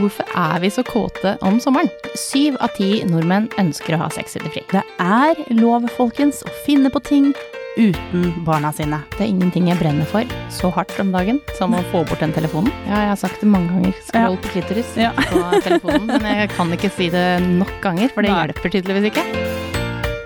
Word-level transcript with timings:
Hvorfor 0.00 0.24
er 0.36 0.60
vi 0.62 0.70
så 0.72 0.82
kåte 0.86 1.34
om 1.44 1.58
sommeren? 1.60 1.90
Syv 2.16 2.56
av 2.64 2.72
ti 2.76 3.02
nordmenn 3.08 3.50
ønsker 3.60 3.96
å 3.96 4.02
ha 4.04 4.10
sex 4.14 4.36
under 4.38 4.48
det 4.48 4.54
fri. 4.56 4.66
Det 4.72 4.82
er 5.04 5.40
lov, 5.60 5.86
folkens, 5.96 6.42
å 6.46 6.52
finne 6.66 6.90
på 6.92 7.02
ting 7.04 7.30
uten 7.78 8.32
barna 8.44 8.72
sine. 8.74 8.98
Det 9.14 9.22
er 9.26 9.30
ingenting 9.30 9.68
jeg 9.70 9.78
brenner 9.78 10.08
for 10.10 10.26
så 10.52 10.72
hardt 10.74 10.96
om 11.00 11.12
dagen 11.14 11.38
som 11.58 11.76
å 11.76 11.82
få 11.92 12.02
bort 12.08 12.20
den 12.24 12.32
telefonen. 12.34 12.72
Ja, 12.88 13.04
jeg 13.04 13.12
har 13.12 13.20
sagt 13.20 13.40
det 13.44 13.50
mange 13.52 13.70
ganger. 13.76 13.94
Skroll 14.08 14.38
på 14.42 14.54
klitoris 14.56 14.96
Ja. 14.98 15.12
på 15.30 15.42
telefonen. 15.62 16.08
Men 16.16 16.40
jeg 16.42 16.50
kan 16.56 16.72
ikke 16.74 16.90
si 16.96 17.10
det 17.14 17.26
nok 17.46 17.72
ganger, 17.84 18.08
for 18.14 18.22
det 18.26 18.32
Nei. 18.32 18.40
hjelper 18.48 18.74
tydeligvis 18.74 19.10
ikke. 19.12 19.26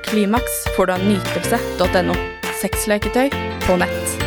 Klimaks 0.09 0.61
får 0.77 0.87
du 0.87 0.93
av 0.97 1.05
nytelse.no. 1.11 2.15
Sexleketøy 2.63 3.29
på 3.67 3.77
nett. 3.83 4.24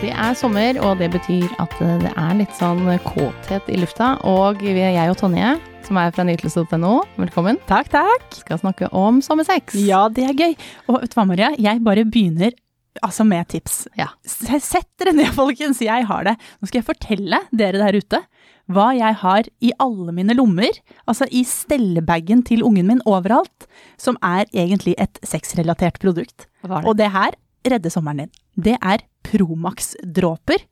Det 0.00 0.08
er 0.16 0.32
sommer, 0.38 0.78
og 0.80 0.96
det 0.96 1.10
betyr 1.12 1.50
at 1.60 1.74
det 1.76 2.10
er 2.16 2.36
litt 2.38 2.54
sånn 2.56 2.86
kåthet 3.04 3.66
i 3.68 3.76
lufta. 3.82 4.14
Og 4.28 4.62
vi, 4.64 4.72
jeg 4.80 5.12
og 5.12 5.18
Tonje, 5.20 5.50
som 5.84 5.98
er 6.00 6.14
fra 6.16 6.24
nytelse.no, 6.24 6.92
velkommen, 7.20 7.58
Takk, 7.68 7.90
takk. 7.92 8.24
skal 8.38 8.62
snakke 8.62 8.88
om 8.96 9.20
sommersex. 9.24 9.76
Ja, 9.84 10.06
det 10.08 10.24
er 10.30 10.38
gøy. 10.38 10.54
Og 10.88 11.02
vet 11.02 11.12
du 11.12 11.18
hva, 11.18 11.26
Maria? 11.28 11.50
Jeg 11.60 11.82
bare 11.84 12.06
begynner 12.08 12.56
altså 13.04 13.26
med 13.28 13.50
tips. 13.52 13.82
Ja. 14.00 14.08
Sett 14.24 14.88
dere 15.02 15.12
ned, 15.18 15.34
folkens. 15.40 15.82
Jeg 15.84 16.08
har 16.08 16.24
det. 16.30 16.36
Nå 16.60 16.70
skal 16.70 16.80
jeg 16.80 16.88
fortelle 16.88 17.42
dere 17.52 17.84
der 17.84 18.00
ute 18.00 18.22
hva 18.70 18.92
jeg 18.94 19.16
har 19.20 19.48
i 19.66 19.72
alle 19.82 20.12
mine 20.14 20.32
lommer, 20.38 20.76
altså 21.10 21.26
i 21.34 21.42
stellebagen 21.48 22.44
til 22.46 22.62
ungen 22.62 22.86
min 22.86 23.00
overalt, 23.02 23.66
som 23.98 24.16
er 24.22 24.46
egentlig 24.54 24.94
et 25.02 25.18
sexrelatert 25.26 25.98
produkt. 26.00 26.46
Det? 26.62 26.84
Og 26.86 26.94
det 27.00 27.08
her 27.10 27.34
redder 27.66 27.92
sommeren 27.92 28.24
din. 28.24 28.32
Det 28.56 28.76
er 28.80 29.04
Promax-dråper. 29.26 30.64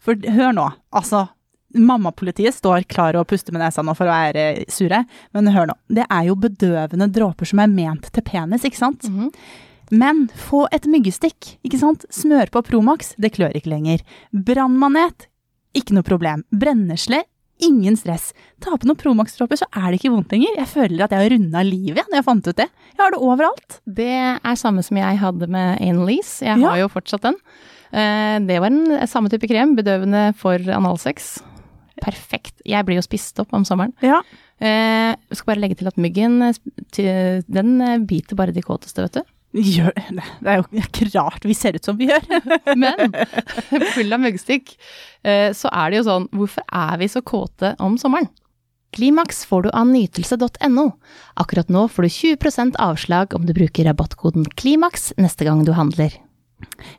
For 0.00 0.16
hør 0.32 0.54
nå, 0.56 0.70
altså 0.96 1.26
Mammapolitiet 1.70 2.56
står 2.56 2.82
klar 2.90 3.14
og 3.14 3.28
puster 3.30 3.54
med 3.54 3.62
nesa 3.62 3.82
nå 3.86 3.92
for 3.94 4.10
å 4.10 4.14
være 4.14 4.64
sure, 4.72 5.04
men 5.36 5.50
hør 5.54 5.68
nå. 5.70 5.76
Det 5.86 6.02
er 6.02 6.24
jo 6.26 6.34
bedøvende 6.34 7.06
dråper 7.14 7.46
som 7.46 7.62
er 7.62 7.70
ment 7.70 8.08
til 8.10 8.24
penis, 8.26 8.64
ikke 8.66 8.80
sant? 8.80 9.06
Mhm. 9.06 9.28
Men 9.90 10.28
få 10.34 10.68
et 10.70 10.86
myggestikk, 10.86 11.56
ikke 11.66 11.78
sant? 11.78 12.04
Smør 12.14 12.50
på 12.50 12.62
Promax, 12.62 13.14
det 13.18 13.32
klør 13.34 13.54
ikke 13.54 13.70
lenger. 13.72 14.02
Brannmanet, 14.32 15.26
ikke 15.74 15.94
noe 15.94 16.06
problem. 16.06 16.44
Brennesle, 16.50 17.24
ingen 17.66 17.96
stress. 17.96 18.32
Ta 18.60 18.76
på 18.76 18.86
noen 18.88 18.96
Promax-dråper, 19.00 19.58
så 19.60 19.66
er 19.76 19.90
det 19.90 20.00
ikke 20.00 20.12
vondt 20.14 20.32
lenger. 20.34 20.56
Jeg 20.58 20.68
føler 20.70 21.04
at 21.04 21.10
jeg 21.14 21.20
har 21.22 21.30
runda 21.34 21.62
livet 21.66 22.04
når 22.10 22.18
jeg 22.20 22.24
fant 22.24 22.48
ut 22.50 22.56
det. 22.56 22.68
Jeg 22.96 23.00
har 23.02 23.10
det 23.14 23.20
overalt. 23.20 23.80
Det 23.86 24.08
er 24.10 24.56
samme 24.60 24.82
som 24.86 24.96
jeg 25.00 25.18
hadde 25.22 25.48
med 25.48 25.80
Analease. 25.80 26.40
Jeg 26.44 26.58
Ja. 26.60 26.70
har 26.70 26.78
jo 26.78 26.88
fortsatt 26.88 27.22
den. 27.22 27.36
Eh, 27.92 28.38
Det 28.40 28.60
var 28.60 28.66
en 28.66 29.06
samme 29.08 29.28
type 29.28 29.48
krem, 29.48 29.76
bedøvende 29.76 30.34
for 30.36 30.58
analsex. 30.58 31.40
Perfekt. 32.00 32.54
Jeg 32.64 32.84
blir 32.86 32.96
jo 32.96 33.02
spist 33.04 33.38
opp 33.40 33.52
om 33.52 33.64
sommeren. 33.64 33.92
Ja. 34.02 34.20
Eh, 34.60 35.16
Jeg 35.28 35.36
skal 35.36 35.54
bare 35.54 35.60
legge 35.60 35.76
til 35.76 35.86
at 35.88 35.96
myggen, 35.96 36.42
eh, 36.42 37.42
den 37.48 37.80
eh, 37.80 37.98
biter 37.98 38.36
bare 38.36 38.52
de 38.52 38.62
kåteste, 38.62 39.02
vet 39.02 39.12
du. 39.12 39.22
Gjør 39.50 39.90
det. 40.14 40.24
Er 40.46 40.60
jo 40.60 40.66
ikke 40.78 41.08
rart 41.10 41.46
vi 41.46 41.56
ser 41.58 41.74
ut 41.74 41.86
som 41.86 41.98
vi 41.98 42.06
gjør. 42.10 42.22
Men 42.82 43.16
full 43.96 44.14
av 44.14 44.22
myggstikk, 44.22 44.76
eh, 45.26 45.50
så 45.56 45.72
er 45.74 45.90
det 45.90 46.00
jo 46.00 46.06
sånn, 46.06 46.28
hvorfor 46.36 46.66
er 46.66 47.00
vi 47.00 47.10
så 47.10 47.22
kåte 47.26 47.74
om 47.82 47.98
sommeren? 48.00 48.30
Klimaks 48.94 49.44
får 49.46 49.66
du 49.66 49.70
av 49.70 49.86
nytelse.no. 49.86 50.86
Akkurat 51.38 51.68
nå 51.70 51.84
får 51.90 52.06
du 52.06 52.10
20% 52.14 52.78
avslag 52.82 53.36
om 53.38 53.46
du 53.46 53.54
bruker 53.54 53.86
rabattkoden 53.86 54.48
KLIMAKS 54.58 55.12
neste 55.18 55.46
gang 55.46 55.62
du 55.66 55.72
handler. 55.76 56.16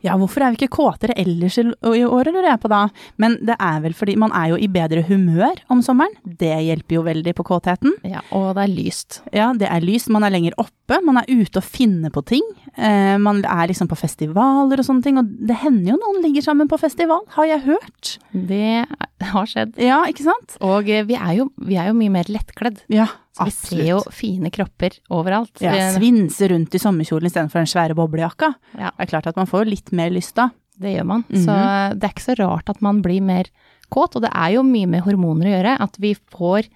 Ja, 0.05 0.15
hvorfor 0.19 0.43
er 0.43 0.53
vi 0.53 0.61
ikke 0.61 0.75
kåtere 0.77 1.15
ellers 1.19 1.57
i 1.61 1.65
året, 2.05 2.31
lurer 2.33 2.51
jeg 2.51 2.61
på 2.63 2.71
da? 2.71 2.81
Men 3.21 3.37
det 3.45 3.57
er 3.57 3.81
vel 3.83 3.95
fordi 3.97 4.15
man 4.19 4.33
er 4.37 4.53
jo 4.53 4.59
i 4.61 4.69
bedre 4.71 5.03
humør 5.07 5.61
om 5.71 5.83
sommeren. 5.85 6.13
Det 6.23 6.53
hjelper 6.67 6.97
jo 6.97 7.05
veldig 7.05 7.33
på 7.37 7.45
kåtheten. 7.47 7.95
Ja, 8.07 8.23
og 8.35 8.53
det 8.57 8.65
er 8.65 8.73
lyst. 8.73 9.21
Ja, 9.35 9.51
det 9.57 9.69
er 9.69 9.85
lyst, 9.85 10.11
man 10.13 10.25
er 10.27 10.33
lenger 10.33 10.57
oppe, 10.61 10.99
man 11.05 11.21
er 11.21 11.29
ute 11.29 11.61
og 11.61 11.67
finner 11.67 12.13
på 12.13 12.23
ting. 12.27 12.45
Eh, 12.75 13.17
man 13.21 13.43
er 13.45 13.71
liksom 13.71 13.89
på 13.91 13.99
festivaler 13.99 14.81
og 14.81 14.87
sånne 14.87 15.05
ting, 15.05 15.19
og 15.21 15.29
det 15.47 15.59
hender 15.63 15.93
jo 15.93 16.01
noen 16.01 16.21
ligger 16.25 16.45
sammen 16.45 16.69
på 16.71 16.79
festival, 16.81 17.23
har 17.37 17.49
jeg 17.53 17.65
hørt. 17.69 18.15
Det 18.31 18.85
har 19.31 19.49
skjedd. 19.49 19.75
Ja, 19.81 20.01
ikke 20.09 20.25
sant? 20.27 20.57
Og 20.65 20.89
eh, 20.89 21.05
vi 21.07 21.17
er 21.19 21.35
jo, 21.41 21.49
vi 21.61 21.77
er 21.79 21.91
jo 21.91 21.97
mye 21.97 22.13
mer 22.13 22.31
lettkledd. 22.31 22.83
Ja, 22.91 23.09
Så 23.31 23.47
vi 23.47 23.53
ser 23.55 23.83
jo 23.87 23.99
fine 24.11 24.51
kropper 24.51 24.97
overalt. 25.13 25.61
Ja, 25.63 25.73
svinse 25.95 26.49
rundt 26.51 26.73
i 26.75 26.81
sommerkjolen 26.81 27.29
istedenfor 27.29 27.61
den 27.61 27.69
svære 27.71 27.95
boblejakka. 27.95 28.51
Ja. 28.75 28.91
Det 28.91 29.05
er 29.05 29.11
klart 29.13 29.29
at 29.31 29.39
man 29.39 29.49
får 29.49 29.69
litt 29.69 29.93
mer 29.95 30.11
lyst 30.11 30.35
da. 30.39 30.49
Det 30.81 30.95
gjør 30.95 31.07
man. 31.07 31.23
Så 31.29 31.55
det 31.95 32.07
er 32.07 32.11
ikke 32.11 32.25
så 32.25 32.37
rart 32.41 32.71
at 32.73 32.81
man 32.83 32.99
blir 33.05 33.21
mer 33.23 33.47
kåt, 33.91 34.17
og 34.17 34.25
det 34.25 34.31
er 34.33 34.55
jo 34.55 34.65
mye 34.65 34.89
med 34.89 35.05
hormoner 35.05 35.47
å 35.47 35.53
gjøre. 35.55 35.77
At 35.85 35.99
vi 36.01 36.15
får 36.33 36.67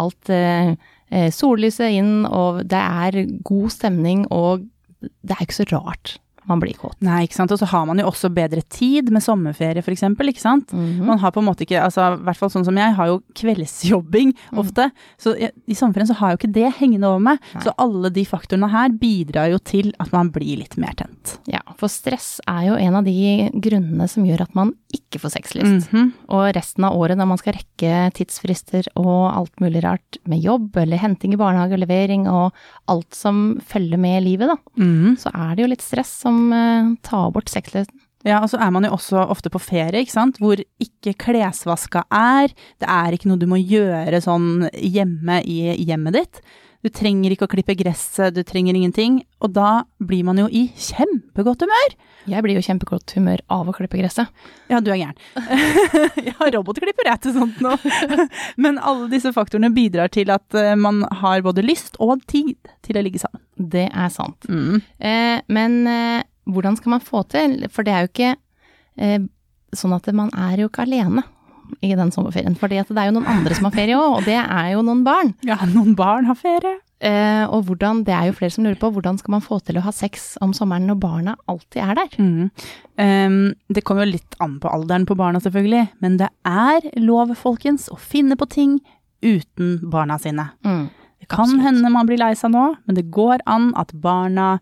alt 0.00 0.32
eh, 0.32 0.72
eh, 1.10 1.30
sollyset 1.34 1.94
inn, 1.98 2.24
og 2.26 2.62
det 2.70 2.80
er 2.80 3.20
god 3.46 3.74
stemning, 3.74 4.24
og 4.34 4.66
det 5.00 5.36
er 5.36 5.44
ikke 5.46 5.60
så 5.62 5.68
rart 5.74 6.16
man 6.50 6.60
blir 6.62 6.74
kåt. 6.78 6.96
Nei, 7.06 7.22
ikke 7.26 7.38
sant. 7.38 7.52
Og 7.54 7.60
så 7.62 7.68
har 7.70 7.86
man 7.88 7.98
jo 8.02 8.08
også 8.10 8.30
bedre 8.34 8.62
tid 8.68 9.10
med 9.14 9.22
sommerferie 9.24 9.82
eksempel, 9.90 10.28
ikke 10.30 10.42
sant? 10.42 10.72
Mhm. 10.74 11.04
Man 11.06 11.18
har 11.22 11.32
på 11.34 11.40
en 11.42 11.46
måte 11.48 11.64
ikke, 11.66 11.80
altså 11.82 12.04
i 12.14 12.22
hvert 12.26 12.36
fall 12.38 12.50
sånn 12.52 12.64
som 12.66 12.76
jeg, 12.78 12.94
har 12.98 13.06
jo 13.10 13.20
kveldsjobbing 13.38 14.34
Mm. 14.52 14.58
ofte. 14.58 14.90
Så 15.18 15.34
jeg, 15.38 15.52
i 15.68 15.74
sommerferien 15.74 16.08
så 16.10 16.16
har 16.18 16.30
jeg 16.30 16.38
jo 16.38 16.40
ikke 16.48 16.54
det 16.54 16.72
hengende 16.80 17.06
over 17.08 17.20
meg. 17.20 17.38
Nei. 17.54 17.62
Så 17.64 17.74
alle 17.78 18.10
de 18.12 18.24
faktorene 18.24 18.70
her 18.70 18.88
bidrar 19.00 19.50
jo 19.52 19.58
til 19.58 19.92
at 20.00 20.12
man 20.12 20.30
blir 20.34 20.58
litt 20.62 20.76
mer 20.80 20.94
tent. 20.98 21.38
Ja, 21.50 21.60
for 21.78 21.88
stress 21.92 22.40
er 22.48 22.66
jo 22.70 22.74
en 22.80 22.94
av 23.00 23.04
de 23.04 23.50
grunnene 23.54 24.08
som 24.10 24.24
gjør 24.26 24.42
at 24.46 24.54
man 24.58 24.74
ikke 24.94 25.20
får 25.22 25.34
sexlyst. 25.38 25.90
Mhm. 25.92 26.12
Og 26.28 26.54
resten 26.56 26.84
av 26.84 26.96
året 26.98 27.16
når 27.18 27.28
man 27.32 27.38
skal 27.38 27.54
rekke 27.58 27.92
tidsfrister 28.16 28.88
og 28.96 29.32
alt 29.36 29.60
mulig 29.62 29.82
rart 29.84 30.18
med 30.26 30.42
jobb 30.42 30.76
eller 30.76 30.98
henting 30.98 31.34
i 31.34 31.40
barnehage 31.40 31.76
og 31.76 31.82
levering 31.84 32.26
og 32.30 32.52
alt 32.88 33.14
som 33.14 33.60
følger 33.64 33.98
med 33.98 34.24
livet, 34.24 34.48
da, 34.48 34.56
Mhm. 34.78 35.16
så 35.18 35.30
er 35.34 35.54
det 35.56 35.62
jo 35.64 35.68
litt 35.74 35.82
stress 35.84 36.10
som 36.22 36.39
eh, 36.54 36.94
tar 37.06 37.34
bort 37.34 37.52
sexlysten. 37.52 37.98
Ja, 38.26 38.42
og 38.42 38.50
så 38.52 38.58
er 38.60 38.72
man 38.74 38.84
jo 38.84 38.92
også 38.92 39.22
ofte 39.32 39.48
på 39.52 39.62
ferie, 39.64 40.02
ikke 40.02 40.12
sant, 40.12 40.40
hvor 40.42 40.60
ikke 40.60 41.14
klesvaska 41.22 42.02
er. 42.12 42.52
Det 42.82 42.88
er 42.92 43.16
ikke 43.16 43.30
noe 43.30 43.40
du 43.40 43.46
må 43.48 43.56
gjøre 43.62 44.20
sånn 44.20 44.66
hjemme 44.76 45.38
i 45.48 45.72
hjemmet 45.86 46.18
ditt. 46.18 46.42
Du 46.80 46.88
trenger 46.88 47.34
ikke 47.34 47.44
å 47.44 47.50
klippe 47.52 47.74
gresset, 47.76 48.32
du 48.32 48.40
trenger 48.46 48.76
ingenting. 48.76 49.18
Og 49.44 49.52
da 49.52 49.82
blir 50.00 50.24
man 50.24 50.38
jo 50.40 50.46
i 50.48 50.66
kjempegodt 50.80 51.66
humør. 51.66 51.96
Jeg 52.30 52.44
blir 52.44 52.56
jo 52.56 52.64
kjempegodt 52.64 53.12
humør 53.16 53.42
av 53.52 53.68
å 53.68 53.74
klippe 53.76 54.00
gresset. 54.00 54.30
Ja, 54.72 54.80
du 54.80 54.88
er 54.92 55.00
gæren. 55.02 55.18
jeg 56.26 56.34
har 56.38 56.52
robotklipper 56.56 57.10
jeg 57.10 57.22
til 57.26 57.36
sånt 57.36 57.60
nå. 57.64 57.74
Men 58.64 58.80
alle 58.80 59.10
disse 59.12 59.32
faktorene 59.36 59.72
bidrar 59.76 60.12
til 60.12 60.32
at 60.32 60.56
eh, 60.56 60.72
man 60.78 61.02
har 61.20 61.44
både 61.44 61.64
lyst 61.66 62.00
og 62.00 62.24
tid 62.30 62.56
til 62.86 62.96
å 62.96 63.04
ligge 63.04 63.20
sammen. 63.20 63.44
Det 63.60 63.88
er 63.88 64.12
sant. 64.12 64.48
Mm. 64.48 64.80
Eh, 65.04 65.36
men 65.52 65.74
eh, 65.90 66.22
hvordan 66.48 66.78
skal 66.78 66.94
man 66.94 67.04
få 67.04 67.26
til? 67.28 67.58
For 67.68 67.84
det 67.84 67.92
er 67.92 68.06
jo 68.06 68.10
ikke 68.12 68.30
eh, 68.96 69.20
sånn 69.76 69.92
at 69.96 70.08
man 70.16 70.32
er 70.32 70.62
jo 70.62 70.70
ikke 70.70 70.86
alene 70.86 71.26
i 71.84 71.94
den 71.96 72.12
sommerferien. 72.14 72.56
Fordi 72.58 72.80
det 72.80 72.98
er 72.98 73.10
jo 73.10 73.16
noen 73.18 73.30
andre 73.30 73.56
som 73.56 73.68
har 73.68 73.74
ferie 73.76 73.98
òg, 73.98 74.20
og 74.20 74.28
det 74.28 74.38
er 74.40 74.70
jo 74.74 74.84
noen 74.86 75.02
barn. 75.06 75.34
Ja, 75.46 75.58
noen 75.70 75.96
barn 75.98 76.28
har 76.30 76.38
ferie. 76.38 76.78
Eh, 77.00 77.44
og 77.48 77.64
hvordan, 77.64 78.02
det 78.04 78.12
er 78.12 78.26
jo 78.28 78.36
flere 78.36 78.52
som 78.52 78.66
lurer 78.66 78.76
på, 78.80 78.90
hvordan 78.92 79.16
skal 79.16 79.32
man 79.32 79.44
få 79.44 79.56
til 79.64 79.78
å 79.80 79.84
ha 79.86 79.92
sex 79.94 80.34
om 80.44 80.52
sommeren 80.56 80.84
når 80.90 80.98
barna 81.00 81.36
alltid 81.48 81.80
er 81.80 81.96
der? 81.96 82.16
Mm. 82.20 82.50
Um, 83.00 83.38
det 83.72 83.84
kommer 83.88 84.04
jo 84.04 84.18
litt 84.18 84.36
an 84.44 84.58
på 84.60 84.68
alderen 84.68 85.06
på 85.08 85.16
barna, 85.16 85.40
selvfølgelig, 85.40 85.86
men 86.04 86.18
det 86.20 86.28
er 86.44 86.90
lov, 87.00 87.32
folkens, 87.40 87.88
å 87.88 87.96
finne 87.96 88.36
på 88.36 88.50
ting 88.52 88.76
uten 89.24 89.78
barna 89.92 90.18
sine. 90.20 90.50
Det 91.20 91.28
kan 91.28 91.46
Absolutt. 91.46 91.64
hende 91.64 91.92
man 91.92 92.08
blir 92.08 92.20
lei 92.20 92.34
seg 92.36 92.52
nå, 92.52 92.66
men 92.84 92.96
det 92.96 93.08
går 93.12 93.46
an 93.48 93.70
at 93.80 93.92
barna 93.96 94.52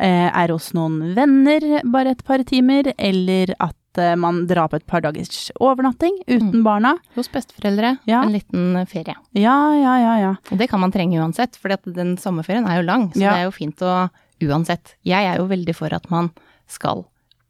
eh, 0.00 0.30
er 0.30 0.50
hos 0.50 0.72
noen 0.74 1.14
venner 1.14 1.82
bare 1.86 2.14
et 2.14 2.26
par 2.26 2.42
timer, 2.46 2.90
eller 2.98 3.54
at 3.58 3.76
eh, 3.98 4.14
man 4.16 4.46
drar 4.46 4.68
på 4.68 4.76
et 4.76 4.86
par 4.86 5.00
dagers 5.00 5.50
overnatting 5.60 6.16
uten 6.28 6.52
Mm. 6.52 6.62
barna. 6.64 6.94
Hos 7.14 7.28
besteforeldre, 7.28 7.98
Ja. 8.06 8.22
en 8.22 8.32
liten 8.32 8.86
ferie. 8.86 9.14
Ja, 9.34 9.72
ja, 9.74 9.96
ja, 9.98 10.16
ja. 10.18 10.34
Og 10.50 10.58
det 10.58 10.68
kan 10.70 10.80
man 10.80 10.92
trenge 10.92 11.18
uansett, 11.18 11.56
for 11.56 11.68
den 11.68 12.16
sommerferien 12.16 12.66
er 12.68 12.76
jo 12.82 12.86
lang, 12.86 13.10
så 13.12 13.20
Ja. 13.20 13.32
det 13.32 13.38
er 13.40 13.44
jo 13.44 13.50
fint 13.50 13.76
å 13.82 14.10
uansett. 14.42 14.94
Jeg 15.04 15.24
er 15.24 15.38
jo 15.38 15.46
veldig 15.46 15.74
for 15.74 15.92
at 15.94 16.10
man 16.10 16.30
skal 16.66 17.06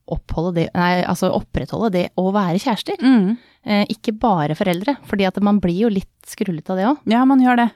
oppholde 0.07 0.55
det, 0.55 0.71
nei, 0.75 1.03
altså 1.03 1.31
opprettholde 1.33 1.91
det 1.93 2.11
å 2.19 2.31
være 2.33 2.61
kjærester. 2.61 2.97
Mm. 3.01 3.39
Eh, 3.65 3.87
ikke 3.87 4.13
bare 4.19 4.55
foreldre, 4.55 4.99
fordi 5.07 5.27
at 5.27 5.41
man 5.43 5.59
blir 5.61 5.79
jo 5.81 5.89
litt 5.89 6.11
skrullete 6.27 6.71
av 6.71 6.77
det 6.77 6.85
òg. 6.85 6.99
Ja, 7.07 7.25
man 7.25 7.41
gjør 7.41 7.57
det. 7.57 7.71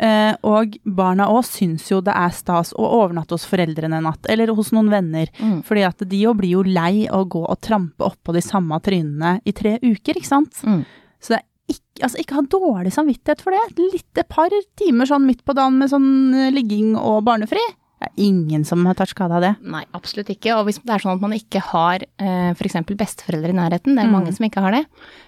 Eh, 0.00 0.32
og 0.48 0.78
barna 0.96 1.26
òg 1.28 1.44
syns 1.44 1.90
jo 1.90 1.98
det 2.04 2.14
er 2.16 2.32
stas 2.32 2.72
å 2.72 2.86
overnatte 3.02 3.36
hos 3.36 3.44
foreldrene 3.48 3.98
en 3.98 4.08
natt, 4.08 4.24
eller 4.32 4.52
hos 4.56 4.72
noen 4.72 4.88
venner. 4.92 5.28
Mm. 5.40 5.58
Fordi 5.66 5.84
at 5.84 6.04
de 6.08 6.22
jo 6.24 6.32
blir 6.38 6.54
jo 6.56 6.64
lei 6.64 7.04
av 7.04 7.26
å 7.26 7.30
gå 7.36 7.44
og 7.44 7.60
trampe 7.60 8.06
oppå 8.08 8.34
de 8.36 8.42
samme 8.44 8.80
trynene 8.84 9.38
i 9.44 9.54
tre 9.56 9.76
uker, 9.82 10.16
ikke 10.16 10.30
sant. 10.30 10.62
Mm. 10.64 10.86
Så 11.20 11.34
det 11.34 11.42
er 11.42 11.46
ikke, 11.76 12.04
altså 12.06 12.22
ikke 12.22 12.38
ha 12.38 12.46
dårlig 12.56 12.94
samvittighet 12.96 13.44
for 13.44 13.56
det. 13.56 13.90
Litt 13.92 14.22
et 14.22 14.32
par 14.32 14.56
timer 14.80 15.10
sånn 15.10 15.28
midt 15.28 15.44
på 15.44 15.56
dagen 15.58 15.76
med 15.82 15.92
sånn 15.92 16.10
eh, 16.32 16.52
ligging 16.54 16.94
og 16.96 17.20
barnefri. 17.28 17.62
Det 18.00 18.08
er 18.08 18.22
ingen 18.24 18.62
som 18.64 18.86
har 18.88 18.94
tatt 18.96 19.10
skade 19.12 19.34
av 19.36 19.42
det. 19.44 19.50
Nei, 19.68 19.82
absolutt 19.92 20.30
ikke. 20.32 20.54
Og 20.56 20.64
hvis 20.64 20.78
det 20.80 20.94
er 20.94 21.02
sånn 21.02 21.18
at 21.18 21.20
man 21.20 21.34
ikke 21.36 21.60
har 21.60 22.00
eh, 22.00 22.50
f.eks. 22.56 22.78
besteforeldre 22.96 23.52
i 23.52 23.56
nærheten, 23.58 23.92
det 23.94 24.06
er 24.06 24.08
Mm. 24.08 24.14
mange 24.16 24.32
som 24.32 24.46
ikke 24.46 24.62
har 24.64 24.72
det, 24.72 24.86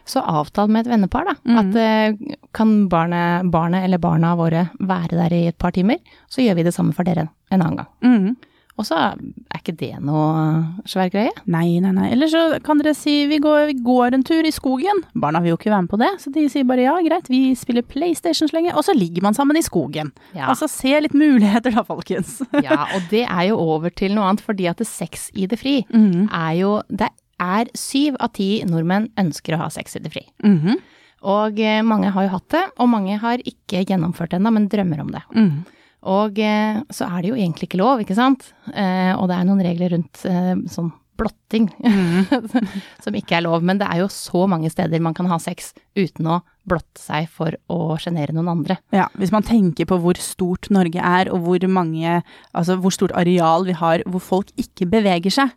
så 0.09 0.23
avtal 0.25 0.69
med 0.73 0.87
et 0.87 0.93
vennepar, 0.95 1.27
da. 1.29 1.35
Mm. 1.45 1.59
At 1.61 1.77
eh, 1.77 2.39
kan 2.57 2.89
barnet, 2.89 3.51
barnet 3.53 3.85
eller 3.85 3.99
barna 4.01 4.33
våre 4.41 4.71
være 4.81 5.21
der 5.21 5.33
i 5.37 5.43
et 5.53 5.59
par 5.59 5.71
timer, 5.77 6.01
så 6.33 6.41
gjør 6.41 6.57
vi 6.57 6.63
det 6.65 6.73
samme 6.75 6.95
for 6.97 7.05
dere 7.05 7.29
en 7.53 7.61
annen 7.61 7.77
gang. 7.83 7.93
Mm. 8.01 8.37
Og 8.81 8.87
så 8.89 8.97
er 8.97 9.59
ikke 9.61 9.75
det 9.77 9.91
noe 10.01 10.63
svær 10.89 11.11
greie. 11.13 11.31
Nei, 11.47 11.77
nei, 11.85 11.91
nei. 11.93 12.07
Eller 12.15 12.27
så 12.33 12.41
kan 12.65 12.81
dere 12.81 12.95
si 12.97 13.27
vi 13.31 13.37
går, 13.45 13.67
vi 13.69 13.75
går 13.85 14.17
en 14.17 14.25
tur 14.27 14.47
i 14.49 14.53
skogen. 14.55 15.03
Barna 15.15 15.43
vil 15.45 15.53
jo 15.53 15.59
ikke 15.59 15.71
være 15.71 15.85
med 15.85 15.91
på 15.93 15.99
det, 16.01 16.09
så 16.23 16.33
de 16.33 16.47
sier 16.51 16.65
bare 16.67 16.87
ja, 16.87 16.95
greit, 17.05 17.29
vi 17.31 17.53
spiller 17.59 17.85
PlayStation 17.85 18.49
så 18.49 18.57
lenge. 18.57 18.73
Og 18.75 18.87
så 18.89 18.95
ligger 18.97 19.23
man 19.29 19.37
sammen 19.37 19.59
i 19.61 19.63
skogen. 19.63 20.11
Ja. 20.35 20.49
Altså 20.49 20.71
se 20.73 20.95
litt 21.05 21.13
muligheter 21.15 21.75
da, 21.77 21.85
folkens. 21.87 22.39
Ja, 22.65 22.81
og 22.97 23.05
det 23.13 23.27
er 23.29 23.43
jo 23.51 23.59
over 23.61 23.91
til 23.93 24.15
noe 24.17 24.31
annet, 24.31 24.41
fordi 24.47 24.67
at 24.73 24.81
det 24.81 24.89
sex 24.89 25.29
i 25.35 25.47
det 25.47 25.61
fri 25.61 25.83
Mhm. 25.93 26.31
er 26.33 26.53
jo 26.63 26.73
Det 26.89 27.11
er 27.43 27.69
syv 27.77 28.17
av 28.21 28.33
ti 28.33 28.63
nordmenn 28.65 29.11
ønsker 29.19 29.55
å 29.57 29.63
ha 29.65 29.69
sex 29.69 29.97
i 29.97 30.03
det 30.05 30.13
fri. 30.15 30.25
Mhm. 30.43 30.81
Og 31.29 31.61
eh, 31.61 31.83
mange 31.87 32.11
har 32.11 32.25
jo 32.25 32.33
hatt 32.39 32.49
det, 32.51 32.65
og 32.83 32.89
mange 32.91 33.19
har 33.21 33.39
ikke 33.47 33.85
gjennomført 33.87 34.31
det 34.33 34.41
ennå, 34.41 34.51
men 34.57 34.69
drømmer 34.73 35.01
om 35.05 35.11
det. 35.15 35.23
Mhm. 35.37 35.65
Og 36.03 36.39
eh, 36.43 36.81
så 36.91 37.07
er 37.07 37.23
det 37.23 37.31
jo 37.31 37.39
egentlig 37.39 37.69
ikke 37.69 37.81
lov, 37.81 38.03
ikke 38.03 38.17
sant? 38.19 38.49
Eh, 38.73 39.13
og 39.15 39.29
det 39.31 39.37
er 39.37 39.47
noen 39.47 39.63
regler 39.63 39.95
rundt 39.95 40.25
eh, 40.29 40.57
sånn 40.73 40.91
blotting 41.23 41.71
som 43.05 43.15
ikke 43.19 43.39
er 43.39 43.47
lov. 43.47 43.63
Men 43.67 43.81
det 43.81 43.89
er 43.91 44.03
jo 44.03 44.09
så 44.13 44.45
mange 44.51 44.71
steder 44.73 45.03
man 45.03 45.15
kan 45.17 45.29
ha 45.31 45.39
sex 45.43 45.73
uten 45.99 46.29
å 46.33 46.41
blotte 46.69 47.01
seg 47.03 47.25
for 47.27 47.51
å 47.75 47.97
sjenere 47.99 48.31
noen 48.37 48.47
andre. 48.53 48.77
Ja, 48.95 49.09
hvis 49.19 49.33
man 49.35 49.43
tenker 49.43 49.89
på 49.91 49.97
hvor 49.99 50.15
stort 50.23 50.69
Norge 50.71 51.01
er, 51.03 51.27
og 51.35 51.43
hvor 51.43 51.65
mange 51.67 52.21
Altså 52.55 52.77
hvor 52.79 52.95
stort 52.95 53.15
areal 53.19 53.65
vi 53.67 53.75
har 53.75 54.05
hvor 54.07 54.23
folk 54.23 54.53
ikke 54.61 54.87
beveger 54.93 55.35
seg. 55.35 55.51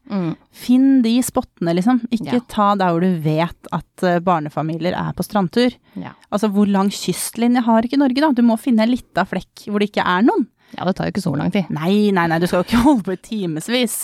Finn 0.55 1.03
de 1.05 1.13
spottene, 1.25 1.75
liksom. 1.77 2.01
Ikke 2.09 2.39
Ja. 2.39 2.41
ta 2.49 2.71
der 2.79 2.95
hvor 2.95 3.03
du 3.05 3.19
vet 3.21 3.69
at 3.75 4.03
eh, 4.07 4.17
barnefamilier 4.25 4.95
er 4.97 5.13
på 5.13 5.23
strandtur. 5.27 5.75
Ja. 5.99 6.15
Altså 6.33 6.49
hvor 6.49 6.65
lang 6.71 6.89
kystlinje 6.89 7.61
har 7.67 7.85
ikke 7.85 7.99
Norge, 8.01 8.21
da? 8.25 8.31
Du 8.33 8.41
må 8.41 8.57
finne 8.59 8.83
en 8.87 8.93
lita 8.95 9.27
flekk 9.29 9.67
hvor 9.69 9.79
det 9.83 9.91
ikke 9.91 10.05
er 10.09 10.25
noen. 10.25 10.47
ja, 10.75 10.83
det 10.89 10.95
tar 10.97 11.05
jo 11.07 11.13
ikke 11.13 11.23
så 11.23 11.35
lang 11.37 11.53
tid. 11.53 11.69
Nei, 11.69 12.09
nei, 12.11 12.25
nei, 12.27 12.39
du 12.41 12.47
skal 12.49 12.63
jo 12.63 12.67
ikke 12.67 12.81
holde 12.87 13.05
på 13.05 13.13
i 13.13 13.21
timevis. 13.29 13.99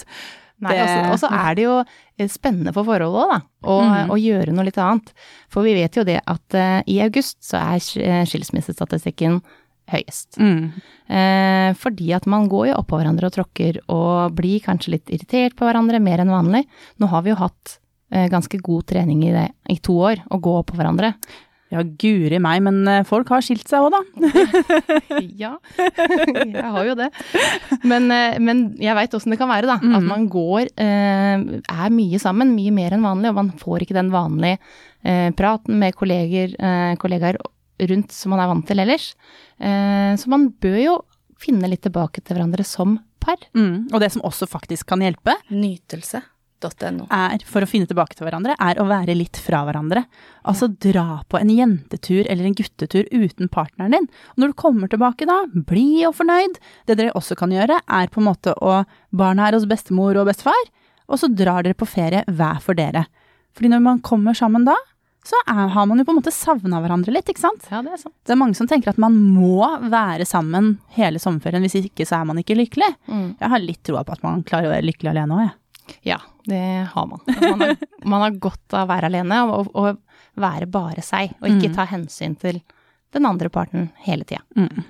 Nei, 0.61 0.75
og 1.09 1.17
så- 1.19 1.31
er 1.33 1.55
det 1.57 1.63
jo 1.65 1.77
eh, 1.81 2.27
spennende 2.29 2.73
for 2.73 2.85
forholdet 2.85 3.23
òg, 3.23 3.31
da. 3.33 3.39
Å, 3.65 3.77
mm. 3.81 4.13
gjøre 4.21 4.53
noe 4.53 4.67
litt 4.67 4.77
annet. 4.77 5.11
For 5.49 5.65
vi 5.65 5.73
vet 5.73 5.97
jo 5.97 6.05
det 6.05 6.19
at 6.21 6.57
uh, 6.57 6.81
i 6.85 6.99
august 7.01 7.41
så 7.45 7.57
er 7.57 7.81
eh, 8.01 8.23
skilsmissestatistikken 8.29 9.41
høyest. 9.91 10.37
Mm. 10.37 10.71
Uh, 11.09 11.73
fordi 11.81 12.13
at 12.13 12.27
man 12.29 12.47
går 12.51 12.69
jo 12.71 12.79
oppå 12.79 12.99
hverandre 13.01 13.27
og 13.27 13.35
tråkker 13.35 13.81
og 13.91 14.37
blir 14.37 14.61
kanskje 14.63 14.95
litt 14.95 15.09
irritert 15.09 15.57
på 15.57 15.65
hverandre 15.65 15.99
mer 15.99 16.23
enn 16.23 16.31
vanlig. 16.31 16.65
Nå 17.01 17.09
har 17.11 17.25
vi 17.25 17.33
jo 17.33 17.39
hatt 17.41 17.79
uh, 18.13 18.27
ganske 18.31 18.61
god 18.61 18.85
trening 18.93 19.25
i 19.25 19.33
det 19.33 19.49
i 19.69 19.79
to 19.83 19.97
år, 19.97 20.23
å 20.29 20.39
gå 20.41 20.59
oppå 20.61 20.77
hverandre. 20.77 21.15
Ja, 21.71 21.81
guri 21.83 22.35
meg, 22.43 22.59
men 22.65 22.81
eh, 22.91 23.03
folk 23.07 23.29
har 23.31 23.41
skilt 23.45 23.67
seg 23.71 23.85
òg, 23.85 23.93
da. 23.95 24.01
ja, 25.39 25.53
jeg 25.79 26.63
har 26.75 26.85
jo 26.89 26.95
det. 26.99 27.07
Men, 27.87 28.09
eh, 28.11 28.35
men 28.43 28.63
jeg 28.81 28.95
veit 28.97 29.15
åssen 29.15 29.31
det 29.31 29.39
kan 29.39 29.49
være, 29.51 29.69
da. 29.69 29.77
At 29.79 30.01
Mhm. 30.03 30.07
man 30.09 30.27
går, 30.29 30.67
eh, 30.75 31.45
er 31.63 31.89
mye 31.95 32.19
sammen, 32.19 32.51
mye 32.57 32.71
mer 32.75 32.91
enn 32.97 33.05
vanlig, 33.07 33.29
og 33.31 33.35
man 33.39 33.51
får 33.61 33.85
ikke 33.85 33.97
den 34.01 34.11
vanlige 34.11 34.59
eh, 35.03 35.31
praten 35.31 35.79
med 35.79 35.95
kolleger, 35.95 36.53
eh, 36.59 36.95
kollegaer 37.01 37.39
rundt 37.81 38.11
som 38.13 38.29
man 38.35 38.39
er 38.43 38.51
vant 38.51 38.67
til 38.67 38.77
ellers. 38.83 39.15
Eh, 39.59 40.13
så 40.19 40.27
man 40.27 40.49
bør 40.61 40.77
jo 40.83 40.97
finne 41.41 41.67
litt 41.71 41.81
tilbake 41.81 42.21
til 42.21 42.35
hverandre 42.37 42.63
som 42.67 42.99
par. 43.21 43.37
Mm. 43.55 43.87
Og 43.93 43.99
det 44.01 44.11
som 44.11 44.21
også 44.27 44.45
faktisk 44.49 44.85
kan 44.91 44.99
hjelpe, 45.01 45.33
Nytelse.no. 46.61 47.07
er, 47.09 47.43
for 47.47 47.63
å 47.63 47.69
finne 47.69 47.89
tilbake 47.89 48.17
til 48.17 48.27
hverandre, 48.27 48.55
er 48.61 48.79
å 48.81 48.87
være 48.89 49.15
litt 49.17 49.39
fra 49.41 49.63
hverandre. 49.67 50.03
Altså 50.47 50.69
dra 50.71 51.21
på 51.29 51.39
en 51.39 51.49
jentetur 51.53 52.25
eller 52.27 52.45
en 52.47 52.57
guttetur 52.57 53.07
uten 53.11 53.49
partneren 53.51 53.95
din. 53.95 54.09
Og 54.35 54.43
når 54.43 54.53
du 54.53 54.59
kommer 54.61 54.91
tilbake 54.91 55.27
da, 55.29 55.41
bli 55.51 56.05
og 56.07 56.15
fornøyd. 56.19 56.59
Det 56.89 56.99
dere 56.99 57.15
også 57.17 57.37
kan 57.39 57.53
gjøre, 57.53 57.81
er 57.81 58.11
på 58.11 58.21
en 58.21 58.29
måte 58.29 58.55
å 58.61 58.83
Barna 59.11 59.49
er 59.49 59.57
hos 59.57 59.67
bestemor 59.67 60.15
og 60.15 60.29
bestefar, 60.29 60.69
og 61.11 61.19
så 61.19 61.27
drar 61.27 61.65
dere 61.65 61.75
på 61.75 61.89
ferie 61.89 62.23
hver 62.31 62.61
for 62.63 62.77
dere. 62.77 63.03
Fordi 63.57 63.73
når 63.73 63.81
man 63.83 63.99
kommer 64.05 64.37
sammen 64.37 64.63
da, 64.63 64.77
så 65.27 65.37
er, 65.45 65.67
har 65.69 65.85
man 65.85 65.99
jo 65.99 66.05
på 66.07 66.13
en 66.15 66.17
måte 66.17 66.33
savna 66.33 66.79
hverandre 66.81 67.13
litt, 67.13 67.29
ikke 67.29 67.43
sant? 67.43 67.67
Ja, 67.69 67.83
det 67.85 67.93
er 67.93 68.01
sant. 68.01 68.15
Det 68.25 68.33
er 68.33 68.39
mange 68.41 68.57
som 68.57 68.69
tenker 68.69 68.93
at 68.93 69.01
man 69.01 69.13
må 69.35 69.67
være 69.91 70.25
sammen 70.25 70.73
hele 70.95 71.21
sommerferien, 71.21 71.61
hvis 71.65 71.77
ikke 71.83 72.07
så 72.09 72.21
er 72.21 72.29
man 72.29 72.41
ikke 72.41 72.57
lykkelig. 72.57 72.89
Mm. 73.05 73.27
Jeg 73.37 73.51
har 73.53 73.61
litt 73.61 73.83
troa 73.85 74.05
på 74.07 74.15
at 74.15 74.23
man 74.25 74.41
klarer 74.47 74.71
å 74.71 74.73
være 74.73 74.87
lykkelig 74.87 75.11
alene 75.13 75.37
òg, 75.37 75.43
jeg. 75.45 75.57
Ja, 76.03 76.17
det 76.47 76.61
har 76.93 77.07
man. 77.07 77.19
Man 77.27 77.59
har, 77.61 77.75
man 78.13 78.21
har 78.25 78.31
godt 78.39 78.73
av 78.73 78.85
å 78.87 78.91
være 78.93 79.09
alene 79.11 79.41
og, 79.51 79.69
og 79.75 79.97
være 80.41 80.67
bare 80.71 81.01
seg, 81.03 81.33
og 81.41 81.49
ikke 81.49 81.69
Mm. 81.71 81.75
ta 81.75 81.85
hensyn 81.85 82.35
til 82.39 82.61
den 83.13 83.25
andre 83.27 83.49
parten 83.49 83.89
hele 84.05 84.23
tida. 84.23 84.41
Mm. 84.55 84.83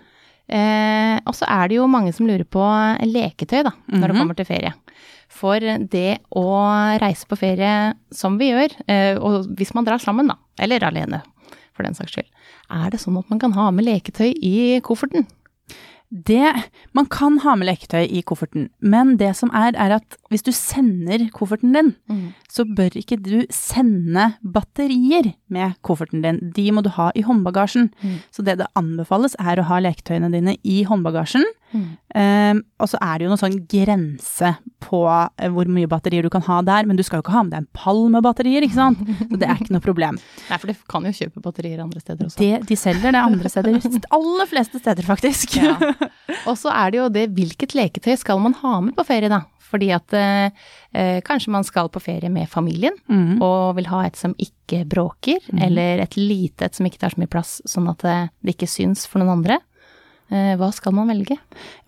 Eh, 0.51 1.19
og 1.25 1.33
så 1.37 1.47
er 1.47 1.69
det 1.71 1.77
jo 1.79 1.87
mange 1.87 2.11
som 2.13 2.27
lurer 2.27 2.43
på 2.45 2.61
leketøy, 3.07 3.63
da, 3.63 3.71
når 3.87 4.07
det 4.07 4.15
Mhm. 4.15 4.19
kommer 4.21 4.35
til 4.35 4.45
ferie. 4.45 4.73
For 5.31 5.59
det 5.59 6.19
å 6.35 6.99
reise 6.99 7.25
på 7.25 7.37
ferie 7.39 7.93
som 8.11 8.37
vi 8.37 8.51
gjør, 8.51 8.71
eh, 8.87 9.15
og 9.17 9.47
hvis 9.55 9.73
man 9.73 9.85
drar 9.85 9.97
sammen, 9.99 10.27
da, 10.27 10.35
eller 10.59 10.79
alene 10.83 11.21
for 11.73 11.83
den 11.83 11.93
saks 11.95 12.11
skyld, 12.11 12.27
er 12.69 12.89
det 12.91 12.99
sånn 12.99 13.17
at 13.17 13.29
man 13.29 13.39
kan 13.39 13.53
ha 13.53 13.71
med 13.71 13.85
leketøy 13.85 14.33
i 14.43 14.79
kofferten? 14.81 15.25
Det, 16.11 16.51
man 16.91 17.07
kan 17.07 17.37
ha 17.39 17.53
med 17.55 17.69
leketøy 17.69 18.03
i 18.03 18.21
kofferten, 18.27 18.67
men 18.83 19.13
det 19.19 19.31
som 19.39 19.51
er, 19.55 19.71
er 19.79 19.95
at 19.95 20.17
hvis 20.31 20.43
du 20.43 20.51
sender 20.51 21.29
kofferten 21.31 21.71
din, 21.71 21.93
så 22.51 22.65
bør 22.67 22.97
ikke 22.99 23.15
du 23.15 23.45
sende 23.47 24.33
batterier 24.43 25.31
med 25.47 25.77
kofferten 25.87 26.23
din. 26.25 26.41
De 26.51 26.67
må 26.75 26.83
du 26.83 26.91
ha 26.97 27.11
i 27.15 27.23
håndbagasjen. 27.23 27.93
Mm. 28.03 28.19
Så 28.31 28.43
det 28.43 28.57
det 28.59 28.67
anbefales 28.75 29.37
er 29.39 29.59
å 29.59 29.67
ha 29.71 29.79
leketøyene 29.79 30.31
dine 30.33 30.57
i 30.67 30.81
håndbagasjen. 30.83 31.47
Mm. 31.71 31.85
Um, 32.11 32.61
og 32.83 32.89
så 32.91 32.99
er 32.99 33.17
det 33.17 33.25
jo 33.25 33.31
noen 33.31 33.39
sånn 33.39 33.59
grense 33.71 34.49
på 34.83 34.99
eh, 35.07 35.51
hvor 35.53 35.69
mye 35.71 35.87
batterier 35.91 36.25
du 36.25 36.31
kan 36.33 36.43
ha 36.47 36.57
der, 36.67 36.87
men 36.89 36.99
du 36.99 37.03
skal 37.07 37.21
jo 37.21 37.25
ikke 37.25 37.35
ha 37.37 37.43
med 37.47 37.53
deg 37.53 37.63
en 37.63 37.69
pall 37.77 38.01
med 38.11 38.25
batterier, 38.25 38.65
ikke 38.65 38.75
sant? 38.79 38.99
Så 39.21 39.39
det 39.39 39.47
er 39.47 39.61
ikke 39.61 39.75
noe 39.77 39.85
problem. 39.85 40.19
Nei, 40.49 40.59
for 40.59 40.71
du 40.71 40.83
kan 40.91 41.07
jo 41.07 41.13
kjøpe 41.15 41.43
batterier 41.45 41.79
andre 41.83 42.03
steder 42.03 42.27
også. 42.27 42.41
Det, 42.41 42.51
de 42.67 42.79
selger 42.79 43.15
det 43.15 43.23
andre 43.23 43.53
steder. 43.53 43.79
Aller 44.17 44.51
fleste 44.51 44.81
steder, 44.83 45.07
faktisk. 45.07 45.55
Ja. 45.61 45.77
Og 46.49 46.57
så 46.59 46.73
er 46.73 46.91
det 46.91 47.01
jo 47.01 47.07
det, 47.13 47.29
hvilket 47.37 47.75
leketøy 47.77 48.15
skal 48.19 48.41
man 48.43 48.57
ha 48.59 48.77
med 48.83 48.97
på 48.97 49.07
ferie, 49.07 49.31
da? 49.31 49.43
Fordi 49.71 49.87
at 49.95 50.13
eh, 50.19 50.51
eh, 50.91 51.17
kanskje 51.23 51.53
man 51.53 51.63
skal 51.63 51.87
på 51.93 52.01
ferie 52.03 52.27
med 52.33 52.49
familien, 52.51 52.97
Mm. 53.07 53.41
og 53.43 53.75
vil 53.77 53.87
ha 53.91 54.03
et 54.05 54.17
som 54.19 54.33
ikke 54.39 54.83
bråker, 54.87 55.39
mm. 55.51 55.61
eller 55.63 56.03
et 56.03 56.15
lite 56.19 56.67
et 56.67 56.75
som 56.75 56.85
ikke 56.87 56.99
tar 56.99 57.13
så 57.15 57.19
mye 57.21 57.31
plass, 57.31 57.61
sånn 57.67 57.89
at 57.91 58.03
det, 58.03 58.17
det 58.43 58.55
ikke 58.55 58.69
syns 58.71 59.05
for 59.07 59.21
noen 59.21 59.37
andre. 59.39 59.59
Eh, 60.31 60.55
hva 60.55 60.71
skal 60.73 60.93
man 60.95 61.07
velge? 61.11 61.35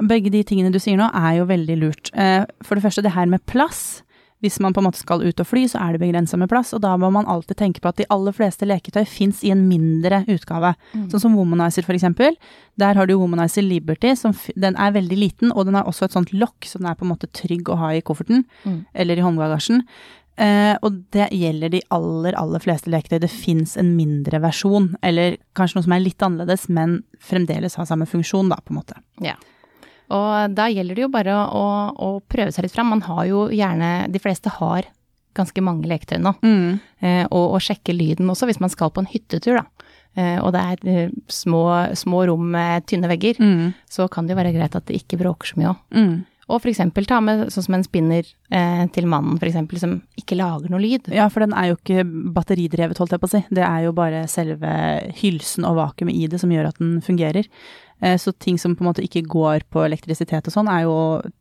Begge 0.04 0.30
de 0.34 0.44
tingene 0.44 0.72
du 0.74 0.80
sier 0.84 0.98
nå 1.00 1.10
er 1.16 1.38
jo 1.40 1.46
veldig 1.50 1.78
lurt. 1.80 2.10
Eh, 2.14 2.44
For 2.64 2.76
det 2.76 2.84
første 2.84 3.04
det 3.06 3.14
her 3.16 3.26
med 3.32 3.46
plass. 3.46 4.02
Hvis 4.44 4.58
man 4.60 4.74
på 4.76 4.82
en 4.82 4.90
måte 4.90 5.00
skal 5.00 5.22
ut 5.24 5.40
og 5.40 5.48
fly, 5.48 5.62
så 5.72 5.80
er 5.80 5.94
det 5.96 6.02
begrensa 6.02 6.36
med 6.36 6.50
plass, 6.52 6.74
og 6.76 6.82
da 6.84 6.98
må 7.00 7.08
man 7.16 7.24
alltid 7.32 7.56
tenke 7.56 7.80
på 7.80 7.88
at 7.88 7.96
de 8.02 8.06
aller 8.12 8.34
fleste 8.36 8.68
leketøy 8.68 9.06
fins 9.08 9.40
i 9.48 9.54
en 9.54 9.62
mindre 9.70 10.26
utgave. 10.28 10.74
Sånn 11.08 11.22
som 11.24 11.38
Womanizer 11.38 11.86
for 11.88 11.96
eksempel. 11.96 12.36
Der 12.78 12.94
har 13.00 13.08
du 13.08 13.14
Womanizer 13.16 13.64
Liberty, 13.64 14.12
som 14.20 14.36
den 14.60 14.76
er 14.76 14.92
veldig 14.92 15.16
liten, 15.16 15.54
og 15.56 15.64
den 15.70 15.76
har 15.80 15.86
også 15.88 16.10
et 16.10 16.12
sånt 16.18 16.34
lokk, 16.36 16.60
så 16.68 16.78
den 16.84 16.88
er 16.92 16.96
på 17.00 17.08
en 17.08 17.14
måte 17.16 17.32
trygg 17.32 17.72
å 17.72 17.78
ha 17.80 17.94
i 17.96 18.02
kofferten, 18.04 18.44
Mm. 18.68 18.86
eller 18.94 19.16
i 19.16 19.22
håndbagasjen. 19.24 19.86
Eh, 20.38 20.74
og 20.82 20.96
det 21.14 21.28
gjelder 21.32 21.70
de 21.76 21.82
aller, 21.94 22.34
aller 22.40 22.60
fleste 22.64 22.90
leketøy. 22.90 23.20
Det 23.22 23.30
fins 23.32 23.76
en 23.78 23.92
mindre 23.98 24.40
versjon, 24.42 24.96
eller 25.06 25.38
kanskje 25.58 25.78
noe 25.78 25.86
som 25.88 25.94
er 25.98 26.04
litt 26.06 26.26
annerledes, 26.26 26.68
men 26.74 27.04
fremdeles 27.22 27.76
har 27.78 27.86
samme 27.90 28.08
funksjon, 28.10 28.50
da, 28.50 28.58
på 28.64 28.74
en 28.74 28.80
måte. 28.82 28.98
Ja. 29.22 29.36
Og 30.14 30.56
da 30.58 30.68
gjelder 30.70 30.98
det 30.98 31.06
jo 31.06 31.12
bare 31.14 31.38
å, 31.48 31.66
å 31.94 32.10
prøve 32.30 32.52
seg 32.52 32.66
litt 32.66 32.74
fram. 32.76 32.90
Man 32.94 33.06
har 33.06 33.24
jo 33.30 33.46
gjerne 33.56 34.12
De 34.14 34.20
fleste 34.22 34.52
har 34.60 34.90
ganske 35.34 35.62
mange 35.66 35.88
leketøy 35.90 36.20
nå. 36.22 36.36
Eh, 37.02 37.24
og, 37.32 37.56
og 37.56 37.62
sjekke 37.64 37.96
lyden 37.96 38.30
også 38.30 38.46
hvis 38.50 38.60
man 38.62 38.70
skal 38.70 38.92
på 38.94 39.02
en 39.02 39.10
hyttetur, 39.10 39.62
da. 39.62 39.68
Uh, 40.14 40.38
og 40.46 40.52
det 40.54 40.62
er 40.62 41.08
små, 41.34 41.64
små 41.98 42.20
rom 42.30 42.44
med 42.54 42.84
tynne 42.86 43.10
vegger, 43.10 43.40
Mm. 43.42 43.72
så 43.90 44.06
kan 44.14 44.28
det 44.28 44.36
jo 44.36 44.38
være 44.38 44.52
greit 44.54 44.76
at 44.78 44.86
det 44.86 45.00
ikke 45.00 45.18
bråker 45.18 45.50
så 45.50 45.58
mye 45.58 45.72
òg. 45.72 45.80
Mm. 45.98 46.12
Og 46.54 46.66
eksempel 46.70 47.08
ta 47.10 47.18
med 47.24 47.48
sånn 47.54 47.66
som 47.66 47.78
en 47.78 47.86
spinner 47.86 48.28
eh, 48.54 48.84
til 48.94 49.08
mannen, 49.10 49.40
eksempel, 49.42 49.80
som 49.82 49.96
ikke 50.20 50.38
lager 50.38 50.70
noe 50.70 50.82
lyd. 50.84 51.10
Ja, 51.14 51.26
for 51.34 51.44
den 51.46 51.56
er 51.58 51.72
jo 51.72 51.80
ikke 51.80 52.04
batteridrevet, 52.36 53.00
holdt 53.02 53.16
jeg 53.16 53.24
på 53.24 53.30
å 53.30 53.34
si. 53.34 53.42
Det 53.50 53.64
er 53.66 53.88
jo 53.88 53.96
bare 53.98 54.28
selve 54.32 54.70
hylsen 55.18 55.66
og 55.66 55.80
vakuumet 55.80 56.14
i 56.16 56.30
det 56.30 56.40
som 56.44 56.54
gjør 56.54 56.70
at 56.70 56.78
den 56.82 57.00
fungerer. 57.02 57.50
Eh, 58.04 58.18
Så 58.22 58.34
ting 58.38 58.58
som 58.62 58.76
på 58.76 58.84
en 58.86 58.92
måte 58.92 59.04
ikke 59.06 59.26
går 59.26 59.66
på 59.74 59.84
elektrisitet 59.88 60.48
og 60.48 60.54
sånn, 60.54 60.70
er 60.70 60.86
jo 60.86 60.96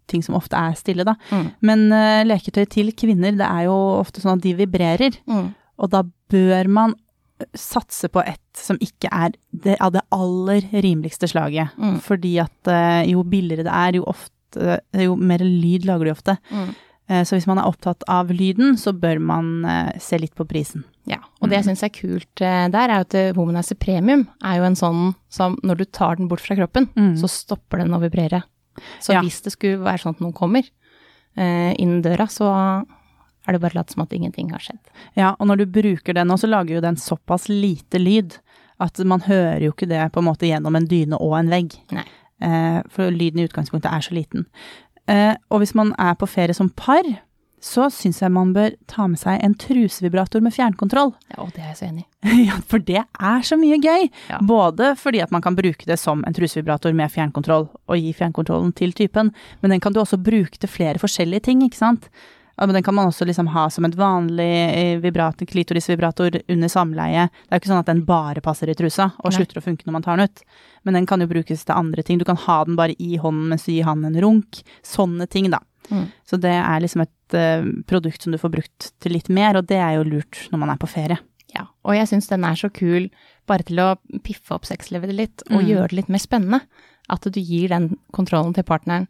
ting 0.09 0.23
som 0.25 0.37
ofte 0.39 0.57
er 0.57 0.75
stille, 0.79 1.05
da. 1.05 1.17
Mm. 1.31 1.47
Men 1.61 1.87
eh, 1.93 2.25
leketøy 2.29 2.65
til 2.73 2.93
kvinner, 2.97 3.37
det 3.37 3.49
er 3.49 3.69
jo 3.69 3.79
ofte 4.01 4.23
sånn 4.25 4.39
at 4.39 4.45
de 4.45 4.57
vibrerer. 4.65 5.19
Mm. 5.29 5.49
Og 5.83 5.91
da 5.93 6.05
bør 6.33 6.69
man 6.73 6.95
eh, 7.41 7.49
satse 7.59 8.09
på 8.13 8.23
et 8.25 8.41
som 8.57 8.77
ikke 8.85 9.09
er 9.13 9.33
det, 9.51 9.79
av 9.81 9.93
det 9.97 10.03
aller 10.13 10.69
rimeligste 10.73 11.29
slaget. 11.29 11.75
Mm. 11.81 11.99
Fordi 12.05 12.37
at 12.45 12.71
eh, 12.71 13.11
jo 13.13 13.25
billigere 13.25 13.67
det 13.67 13.75
er, 13.75 13.99
jo 14.01 14.07
ofte 14.13 14.31
eh, 14.57 14.79
Jo 15.05 15.17
mer 15.17 15.39
lyd 15.39 15.85
lager 15.89 16.05
de 16.05 16.13
ofte. 16.13 16.37
Mm. 16.51 16.75
Eh, 17.09 17.23
Så 17.25 17.37
hvis 17.37 17.47
man 17.47 17.59
er 17.59 17.67
opptatt 17.69 18.03
av 18.09 18.29
lyden, 18.31 18.77
så 18.79 18.93
bør 18.93 19.19
man 19.21 19.65
eh, 19.65 19.99
se 19.99 20.19
litt 20.19 20.35
på 20.35 20.47
prisen. 20.49 20.85
Ja, 21.05 21.19
og 21.41 21.49
det 21.51 21.59
jeg 21.59 21.65
syns 21.67 21.83
er 21.83 21.89
kult 21.91 22.35
der, 22.39 22.71
er 22.77 23.01
at 23.01 23.13
Womanizer 23.37 23.75
Premium 23.75 24.29
er 24.45 24.59
jo 24.61 24.65
en 24.69 24.77
sånn 24.79 25.15
som 25.29 25.57
når 25.65 25.79
du 25.79 25.85
tar 25.87 26.17
den 26.17 26.29
bort 26.29 26.41
fra 26.41 26.55
kroppen, 26.55 26.89
Mm. 26.95 27.17
så 27.19 27.27
stopper 27.29 27.79
den 27.83 27.91
å 27.91 27.99
vibrere. 28.01 28.45
Så 29.01 29.13
Ja. 29.13 29.21
hvis 29.21 29.43
det 29.43 29.53
skulle 29.53 29.83
være 29.83 29.99
sånn 29.99 30.15
at 30.15 30.21
noen 30.21 30.33
kommer 30.33 30.63
eh, 31.37 31.75
innen 31.79 32.03
døra, 32.03 32.29
så 32.31 32.47
er 33.49 33.53
det 33.53 33.61
bare 33.61 33.75
latt 33.75 33.91
som 33.91 34.03
at 34.03 34.13
ingenting 34.13 34.51
har 34.53 34.61
skjedd. 34.61 34.79
Ja, 35.17 35.35
og 35.41 35.47
når 35.49 35.59
du 35.59 35.67
bruker 35.67 36.15
den 36.15 36.29
nå, 36.29 36.37
så 36.39 36.47
lager 36.49 36.77
jo 36.77 36.81
den 36.81 36.95
såpass 36.97 37.49
lite 37.49 37.99
lyd 37.99 38.37
at 38.79 38.99
man 39.05 39.21
hører 39.27 39.61
jo 39.63 39.73
ikke 39.73 39.89
det 39.89 40.13
på 40.13 40.19
en 40.23 40.29
måte 40.29 40.47
gjennom 40.49 40.77
en 40.77 40.87
dyne 40.87 41.19
og 41.21 41.35
en 41.39 41.49
vegg. 41.51 41.75
Nei. 41.91 42.05
Eh, 42.43 42.81
for 42.91 43.13
lyden 43.15 43.43
i 43.43 43.47
utgangspunktet 43.49 43.93
er 43.93 44.05
så 44.05 44.17
liten. 44.17 44.47
Eh, 45.11 45.35
og 45.51 45.63
hvis 45.63 45.77
man 45.79 45.95
er 45.99 46.17
på 46.19 46.29
ferie 46.31 46.55
som 46.57 46.71
par, 46.75 47.07
så 47.63 47.87
syns 47.95 48.19
jeg 48.19 48.35
man 48.35 48.51
bør 48.57 48.75
ta 48.91 49.07
med 49.07 49.21
seg 49.21 49.39
en 49.45 49.55
trusevibrator 49.55 50.43
med 50.43 50.55
fjernkontroll. 50.55 51.13
Ja, 51.31 51.45
og 51.45 51.53
det 51.55 51.63
er 51.63 51.71
jeg 51.71 51.79
så 51.79 51.87
enig 51.87 52.03
i. 52.03 52.09
ja, 52.49 52.59
for 52.67 52.83
det 52.83 53.05
er 53.05 53.47
så 53.47 53.59
mye 53.61 53.79
gøy. 53.79 54.09
Ja. 54.33 54.41
Både 54.43 54.93
fordi 54.99 55.23
at 55.23 55.31
man 55.35 55.45
kan 55.45 55.57
bruke 55.59 55.87
det 55.87 55.99
som 56.03 56.25
en 56.27 56.35
trusevibrator 56.35 56.95
med 56.99 57.13
fjernkontroll, 57.15 57.69
og 57.71 58.03
gi 58.03 58.11
fjernkontrollen 58.19 58.75
til 58.79 58.95
typen, 58.99 59.31
men 59.63 59.75
den 59.75 59.83
kan 59.83 59.95
du 59.95 60.03
også 60.03 60.19
bruke 60.19 60.59
til 60.59 60.71
flere 60.71 61.03
forskjellige 61.03 61.47
ting, 61.51 61.63
ikke 61.67 61.79
sant? 61.79 62.11
Men 62.67 62.75
den 62.79 62.85
kan 62.87 62.95
man 62.95 63.09
også 63.11 63.27
liksom 63.27 63.49
ha 63.55 63.65
som 63.71 63.85
et 63.89 63.95
vanlig 63.99 64.47
eh, 64.77 64.99
vibrator, 65.03 65.47
klitorisvibrator 65.47 66.41
under 66.49 66.69
samleie. 66.69 67.29
Det 67.29 67.51
er 67.51 67.59
jo 67.59 67.63
ikke 67.63 67.71
sånn 67.73 67.81
at 67.83 67.91
den 67.91 68.05
bare 68.09 68.41
passer 68.45 68.71
i 68.71 68.75
trusa 68.79 69.11
og 69.19 69.31
Nei. 69.31 69.37
slutter 69.39 69.59
å 69.61 69.65
funke 69.65 69.87
når 69.89 69.93
man 69.99 70.03
tar 70.07 70.17
den 70.21 70.29
ut. 70.31 70.45
Men 70.85 70.95
den 70.99 71.07
kan 71.11 71.21
jo 71.21 71.27
brukes 71.31 71.65
til 71.65 71.75
andre 71.75 72.03
ting. 72.07 72.19
Du 72.19 72.25
kan 72.29 72.37
ha 72.37 72.61
den 72.69 72.77
bare 72.79 72.95
i 73.03 73.17
hånden 73.23 73.49
mens 73.53 73.65
du 73.67 73.73
gir 73.73 73.85
han 73.89 74.05
en 74.05 74.21
runk. 74.23 74.63
Sånne 74.87 75.27
ting, 75.31 75.51
da. 75.51 75.59
Mm. 75.91 76.07
Så 76.29 76.39
det 76.41 76.55
er 76.55 76.81
liksom 76.85 77.03
et 77.05 77.35
uh, 77.37 77.67
produkt 77.91 78.23
som 78.23 78.33
du 78.33 78.39
får 78.39 78.53
brukt 78.55 78.93
til 79.03 79.13
litt 79.17 79.29
mer, 79.29 79.59
og 79.59 79.67
det 79.67 79.81
er 79.83 79.97
jo 79.99 80.05
lurt 80.07 80.45
når 80.53 80.63
man 80.63 80.71
er 80.71 80.79
på 80.81 80.89
ferie. 80.91 81.19
Ja, 81.53 81.67
og 81.85 81.93
jeg 81.99 82.09
syns 82.09 82.31
den 82.31 82.47
er 82.49 82.55
så 82.57 82.71
kul 82.73 83.11
bare 83.51 83.67
til 83.69 83.81
å 83.83 83.91
piffe 84.25 84.55
opp 84.55 84.65
sexlivet 84.65 85.11
litt, 85.13 85.43
og 85.51 85.59
Mm. 85.61 85.69
gjøre 85.69 85.89
det 85.91 85.97
litt 85.99 86.09
mer 86.09 86.23
spennende. 86.23 86.61
At 87.11 87.27
du 87.27 87.41
gir 87.43 87.69
den 87.69 87.97
kontrollen 88.15 88.55
til 88.55 88.63
partneren 88.65 89.09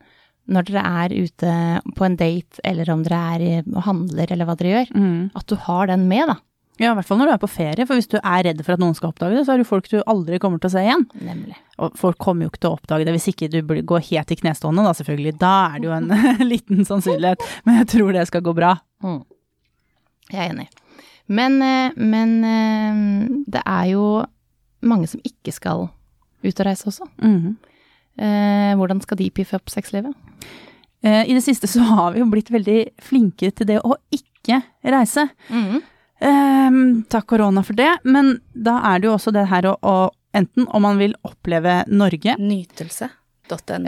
når 0.50 0.66
dere 0.68 0.82
er 1.04 1.12
ute 1.14 1.56
på 1.96 2.06
en 2.06 2.16
date, 2.18 2.62
eller 2.66 2.90
om 2.90 3.04
dere 3.06 3.20
er 3.36 3.68
og 3.72 3.84
handler, 3.86 4.32
eller 4.32 4.48
hva 4.48 4.56
dere 4.58 4.72
gjør. 4.72 4.96
At 5.38 5.46
du 5.46 5.54
har 5.68 5.92
den 5.92 6.08
med, 6.10 6.32
da. 6.32 6.40
Ja, 6.80 6.90
i 6.90 6.96
hvert 6.96 7.06
fall 7.06 7.18
når 7.20 7.28
du 7.28 7.32
er 7.34 7.40
på 7.42 7.50
ferie, 7.52 7.84
for 7.86 7.98
hvis 7.98 8.08
du 8.10 8.16
er 8.18 8.46
redd 8.46 8.62
for 8.64 8.74
at 8.74 8.80
noen 8.80 8.96
skal 8.96 9.12
oppdage 9.12 9.36
det, 9.36 9.44
så 9.46 9.52
er 9.52 9.60
det 9.60 9.66
jo 9.66 9.70
folk 9.70 9.90
du 9.92 9.98
aldri 10.08 10.40
kommer 10.42 10.58
til 10.58 10.70
å 10.70 10.74
se 10.74 10.82
igjen. 10.82 11.04
Nemlig. 11.22 11.54
Og 11.84 11.98
folk 12.00 12.18
kommer 12.22 12.46
jo 12.46 12.52
ikke 12.52 12.62
til 12.64 12.70
å 12.72 12.78
oppdage 12.78 13.06
det 13.06 13.14
hvis 13.14 13.28
ikke 13.30 13.50
du 13.52 13.58
går 13.86 14.06
helt 14.08 14.32
i 14.32 14.38
knestående, 14.40 14.84
da 14.86 14.94
selvfølgelig. 14.96 15.34
Da 15.40 15.52
er 15.68 15.82
det 15.82 15.90
jo 15.90 15.96
en 15.98 16.08
liten 16.52 16.86
sannsynlighet, 16.88 17.44
men 17.68 17.82
jeg 17.82 17.90
tror 17.92 18.16
det 18.16 18.24
skal 18.30 18.44
gå 18.46 18.56
bra. 18.56 18.72
Mm. 19.04 19.20
Jeg 20.32 20.40
er 20.40 20.54
enig. 20.54 20.68
Men, 21.32 21.58
eh, 21.62 21.98
men 22.00 22.32
eh, 22.44 23.02
det 23.52 23.62
er 23.62 23.90
jo 23.92 24.06
mange 24.82 25.10
som 25.12 25.22
ikke 25.28 25.54
skal 25.54 25.86
ut 26.42 26.56
og 26.56 26.66
reise 26.66 26.88
også. 26.90 27.06
Mhm. 27.22 27.52
Eh, 27.52 27.68
hvordan 28.76 29.00
skal 29.02 29.16
de 29.18 29.30
piffe 29.30 29.56
opp 29.56 29.70
sexlivet? 29.72 30.12
Eh, 31.02 31.30
I 31.30 31.34
det 31.34 31.42
siste 31.42 31.66
så 31.70 31.80
har 31.80 32.12
vi 32.14 32.20
jo 32.22 32.28
blitt 32.30 32.50
veldig 32.52 32.80
flinke 33.02 33.50
til 33.50 33.66
det 33.66 33.80
å 33.82 33.96
ikke 34.14 34.60
reise. 34.84 35.28
Eh, 36.22 36.70
takk 37.10 37.26
korona 37.32 37.64
for 37.66 37.74
det, 37.78 37.90
men 38.04 38.36
da 38.54 38.76
er 38.92 39.00
det 39.02 39.08
jo 39.10 39.16
også 39.16 39.32
det 39.34 39.48
her 39.50 39.66
å, 39.72 39.76
å 39.82 39.96
enten 40.38 40.68
om 40.70 40.82
man 40.86 41.00
vil 41.00 41.16
oppleve 41.26 41.82
Norge, 41.90 42.36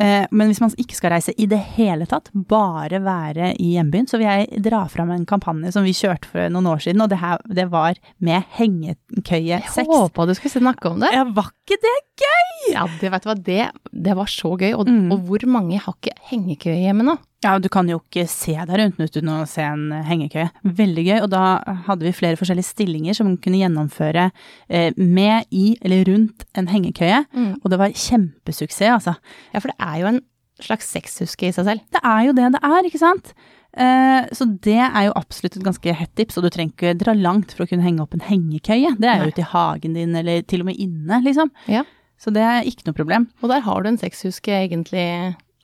Eh, 0.02 0.26
men 0.30 0.48
hvis 0.50 0.60
man 0.60 0.72
ikke 0.76 0.96
skal 0.98 1.10
reise 1.14 1.32
i 1.40 1.46
det 1.46 1.58
hele 1.76 2.06
tatt, 2.10 2.30
bare 2.34 2.98
være 3.04 3.52
i 3.62 3.74
hjembyen, 3.76 4.08
så 4.10 4.18
vil 4.18 4.26
jeg 4.26 4.62
dra 4.64 4.82
fram 4.90 5.10
en 5.14 5.24
kampanje 5.26 5.72
som 5.72 5.84
vi 5.86 5.92
kjørte 5.96 6.26
for 6.28 6.48
noen 6.52 6.66
år 6.72 6.82
siden, 6.84 7.00
og 7.04 7.08
det, 7.12 7.18
her, 7.22 7.38
det 7.48 7.68
var 7.72 7.94
med 8.20 8.42
hengekøye 8.58 9.46
Jeg 9.54 9.68
sex. 9.70 9.86
håpa 9.88 10.26
du 10.28 10.34
skulle 10.34 10.52
snakke 10.60 10.90
om 10.90 11.00
det. 11.04 11.12
Ja, 11.14 11.24
var 11.24 11.50
ikke 11.52 11.78
det 11.84 11.94
gøy? 12.20 12.72
Ja, 12.74 12.86
det, 13.00 13.10
vet 13.12 13.22
du 13.24 13.28
hva, 13.30 13.36
det, 13.46 13.60
det 14.08 14.16
var 14.18 14.26
så 14.30 14.54
gøy. 14.58 14.72
Og, 14.74 14.88
Mm. 14.88 15.10
og 15.12 15.20
hvor 15.28 15.46
mange 15.48 15.78
har 15.80 15.94
ikke 15.96 16.12
hengekøye 16.30 16.80
hjemme 16.84 17.02
nå? 17.06 17.16
Ja, 17.44 17.58
du 17.60 17.68
kan 17.68 17.88
jo 17.90 17.98
ikke 18.00 18.24
se 18.30 18.54
deg 18.56 18.74
rundt 18.80 19.00
uten 19.02 19.28
å 19.28 19.42
se 19.48 19.64
en 19.68 19.90
hengekøye. 20.08 20.48
Veldig 20.64 21.02
gøy, 21.04 21.16
og 21.26 21.30
da 21.34 21.42
hadde 21.86 22.06
vi 22.06 22.14
flere 22.16 22.38
forskjellige 22.40 22.70
stillinger 22.70 23.16
som 23.18 23.28
man 23.28 23.36
kunne 23.44 23.60
gjennomføre 23.60 24.30
eh, 24.68 24.94
med, 24.96 25.50
i 25.52 25.74
eller 25.84 26.06
rundt 26.08 26.46
en 26.56 26.70
hengekøye, 26.72 27.24
og 27.60 27.66
det 27.70 27.80
var 27.82 27.92
kjempesuksess, 27.92 28.94
altså. 28.96 29.18
Ja, 29.52 29.60
for 29.60 29.74
det 29.74 29.76
er 29.84 29.98
jo 30.00 30.08
en 30.14 30.22
slags 30.64 30.88
sexhuske 30.94 31.50
i 31.50 31.52
seg 31.52 31.68
selv. 31.68 31.84
Det 31.92 32.00
er 32.00 32.22
jo 32.28 32.32
det 32.38 32.48
det 32.54 32.62
er, 32.64 32.88
ikke 32.88 33.02
sant? 33.02 33.34
Eh, 33.74 34.28
så 34.32 34.46
det 34.62 34.78
er 34.78 35.08
jo 35.08 35.16
absolutt 35.18 35.58
et 35.58 35.66
ganske 35.66 35.96
hett 35.98 36.12
tips, 36.16 36.38
og 36.38 36.46
du 36.46 36.50
trenger 36.54 36.72
ikke 36.72 36.96
dra 37.00 37.14
langt 37.18 37.52
for 37.52 37.66
å 37.66 37.68
kunne 37.68 37.84
henge 37.84 38.04
opp 38.04 38.14
en 38.14 38.24
hengekøye. 38.24 38.94
Det 38.96 39.10
er 39.10 39.18
Nei. 39.18 39.28
jo 39.28 39.34
ute 39.34 39.44
i 39.44 39.50
hagen 39.50 39.98
din, 39.98 40.14
eller 40.16 40.46
til 40.48 40.62
og 40.62 40.70
med 40.70 40.80
inne, 40.80 41.20
liksom. 41.26 41.50
Ja. 41.68 41.82
Så 42.22 42.32
det 42.32 42.44
er 42.46 42.64
ikke 42.64 42.86
noe 42.88 42.96
problem. 42.96 43.28
Og 43.42 43.50
der 43.50 43.64
har 43.66 43.82
du 43.82 43.90
en 43.90 44.00
sexhuske 44.00 44.54
egentlig 44.62 45.04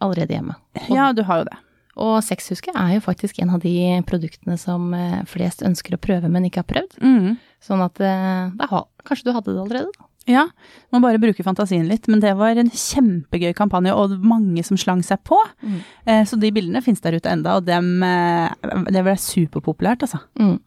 allerede 0.02 0.34
hjemme. 0.34 0.58
Og, 0.82 0.90
Ja, 0.92 1.12
du 1.16 1.22
har 1.28 1.44
jo 1.44 1.49
det. 1.49 1.58
Og 1.99 2.20
sexhuske 2.23 2.73
er 2.76 2.94
jo 2.97 3.02
faktisk 3.04 3.40
en 3.42 3.54
av 3.56 3.64
de 3.64 3.75
produktene 4.06 4.56
som 4.61 4.92
eh, 4.94 5.23
flest 5.28 5.64
ønsker 5.66 5.97
å 5.97 6.02
prøve, 6.02 6.30
men 6.30 6.47
ikke 6.47 6.62
har 6.62 6.70
prøvd. 6.70 7.00
Mm. 7.02 7.35
Sånn 7.64 7.82
at 7.85 7.99
eh, 8.04 8.52
da 8.61 8.85
kanskje 9.06 9.26
du 9.26 9.35
hadde 9.35 9.54
det 9.54 9.64
allerede, 9.64 9.90
da. 9.97 10.06
Ja, 10.28 10.44
må 10.92 11.00
bare 11.02 11.18
bruke 11.18 11.42
fantasien 11.42 11.88
litt, 11.88 12.06
men 12.11 12.20
det 12.23 12.35
var 12.38 12.59
en 12.61 12.68
kjempegøy 12.70 13.54
kampanje, 13.56 13.94
og 13.97 14.18
mange 14.23 14.62
som 14.66 14.78
slang 14.78 15.00
seg 15.06 15.23
på. 15.26 15.38
Mm. 15.64 15.78
Eh, 16.04 16.23
så 16.28 16.38
de 16.38 16.52
bildene 16.54 16.82
finnes 16.85 17.02
der 17.02 17.16
ute 17.16 17.32
enda, 17.32 17.56
og 17.59 17.66
dem, 17.66 18.02
eh, 18.06 18.52
det 18.92 19.04
ble 19.06 19.16
superpopulært, 19.18 20.04
altså. 20.06 20.23
Mm. 20.38 20.59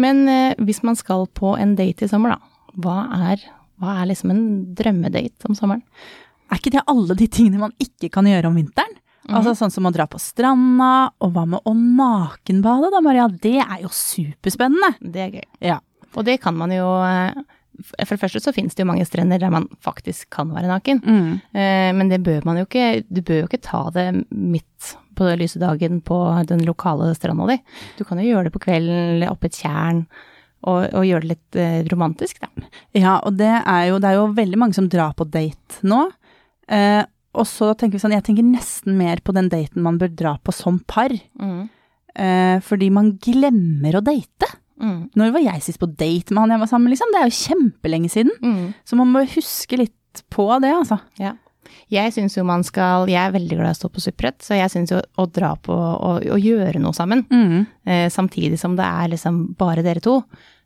Men 0.00 0.22
eh, 0.30 0.54
hvis 0.62 0.84
man 0.86 0.96
skal 0.98 1.26
på 1.36 1.56
en 1.60 1.74
date 1.78 2.06
i 2.06 2.10
sommer, 2.10 2.36
da. 2.36 2.72
Hva 2.80 2.96
er, 3.32 3.42
hva 3.82 3.98
er 3.98 4.12
liksom 4.12 4.30
en 4.32 4.44
drømmedate 4.78 5.50
om 5.50 5.58
sommeren? 5.58 5.82
Er 6.50 6.60
ikke 6.60 6.72
det 6.76 6.86
alle 6.90 7.16
de 7.18 7.26
tingene 7.30 7.64
man 7.64 7.74
ikke 7.82 8.12
kan 8.14 8.28
gjøre 8.30 8.50
om 8.50 8.58
vinteren? 8.58 8.94
Altså 9.28 9.52
sånn 9.58 9.70
som 9.70 9.86
å 9.86 9.92
dra 9.92 10.06
på 10.10 10.18
stranda, 10.18 11.10
og 11.20 11.34
hva 11.34 11.44
med 11.46 11.60
å 11.68 11.74
nakenbade 11.76 12.88
da, 12.94 13.02
Maria? 13.04 13.28
Det 13.28 13.58
er 13.60 13.82
jo 13.84 13.90
superspennende. 13.92 14.94
Det 15.00 15.20
er 15.26 15.34
gøy. 15.38 15.48
Ja. 15.68 15.76
Og 16.16 16.24
det 16.26 16.38
kan 16.42 16.56
man 16.58 16.72
jo 16.74 16.86
eh, 17.06 17.36
For 18.02 18.16
det 18.16 18.20
første 18.24 18.40
så 18.42 18.52
finnes 18.56 18.74
det 18.74 18.82
jo 18.82 18.88
mange 18.88 19.04
strender 19.06 19.38
der 19.38 19.52
man 19.54 19.68
faktisk 19.84 20.26
kan 20.34 20.50
være 20.50 20.66
naken. 20.72 21.02
Mm. 21.04 21.28
Eh, 21.54 21.90
Men 21.94 22.10
det 22.10 22.18
bør 22.26 22.42
man 22.48 22.58
jo 22.58 22.64
ikke 22.66 23.04
Du 23.06 23.20
bør 23.22 23.42
jo 23.44 23.46
ikke 23.46 23.62
ta 23.62 23.84
det 23.94 24.08
midt 24.30 24.96
på 25.14 25.28
den 25.28 25.38
lyse 25.42 25.60
dagen 25.60 26.00
på 26.00 26.16
den 26.48 26.64
lokale 26.64 27.12
stranda 27.14 27.46
di. 27.52 27.58
Du 27.98 28.02
kan 28.08 28.18
jo 28.18 28.26
gjøre 28.26 28.48
det 28.48 28.54
på 28.56 28.62
kvelden 28.64 29.16
eller 29.18 29.30
oppe 29.30 29.50
et 29.50 29.58
tjern, 29.60 30.06
og, 30.64 30.86
og 30.96 31.04
gjøre 31.04 31.20
det 31.26 31.30
litt 31.34 31.58
eh, 31.60 31.80
romantisk, 31.92 32.40
da. 32.40 32.48
Ja, 32.96 33.18
og 33.28 33.36
det 33.36 33.50
er, 33.60 33.82
jo, 33.90 33.98
det 34.00 34.08
er 34.10 34.16
jo 34.16 34.30
veldig 34.38 34.58
mange 34.60 34.76
som 34.78 34.88
drar 34.88 35.12
på 35.18 35.26
date 35.28 35.84
nå. 35.84 36.06
Eh, 36.72 37.02
og 37.30 37.46
så 37.46 37.72
tenker 37.78 37.98
vi 37.98 38.02
sånn, 38.02 38.16
jeg 38.16 38.26
tenker 38.26 38.46
nesten 38.46 38.96
mer 38.98 39.20
på 39.22 39.34
den 39.36 39.50
daten 39.52 39.84
man 39.84 40.00
bør 40.00 40.10
dra 40.12 40.32
på 40.42 40.54
som 40.54 40.80
par. 40.90 41.12
Eh, 42.14 42.56
fordi 42.66 42.88
man 42.94 43.12
glemmer 43.22 43.98
å 43.98 44.02
date. 44.04 44.48
Mm. 44.80 45.10
Når 45.18 45.34
var 45.36 45.44
jeg 45.44 45.62
sist 45.62 45.80
på 45.82 45.90
date 45.90 46.32
med 46.32 46.42
han 46.42 46.56
jeg 46.56 46.62
var 46.64 46.70
sammen 46.72 46.88
med, 46.88 46.96
liksom? 46.96 47.12
Det 47.14 47.20
er 47.20 47.28
jo 47.28 47.38
kjempelenge 47.38 48.10
siden. 48.10 48.34
Mm. 48.42 48.66
Så 48.82 48.98
man 48.98 49.12
må 49.14 49.22
huske 49.36 49.78
litt 49.78 50.24
på 50.32 50.48
det, 50.62 50.72
altså. 50.74 50.98
Ja. 51.20 51.36
Jeg 51.92 52.10
syns 52.14 52.34
jo 52.34 52.42
man 52.46 52.64
skal 52.66 53.06
Jeg 53.10 53.20
er 53.20 53.34
veldig 53.34 53.56
glad 53.58 53.70
i 53.70 53.76
å 53.76 53.78
stå 53.78 53.90
på 53.94 54.02
suppbrett, 54.02 54.40
så 54.42 54.56
jeg 54.58 54.72
syns 54.72 54.90
jo 54.90 54.98
å 54.98 55.26
dra 55.30 55.52
på 55.60 55.74
og, 55.74 56.24
og 56.24 56.40
gjøre 56.42 56.82
noe 56.82 56.96
sammen, 56.96 57.22
eh, 57.86 58.08
samtidig 58.10 58.58
som 58.58 58.74
det 58.78 58.86
er 58.86 59.12
liksom 59.12 59.42
bare 59.58 59.84
dere 59.86 60.02
to, 60.02 60.20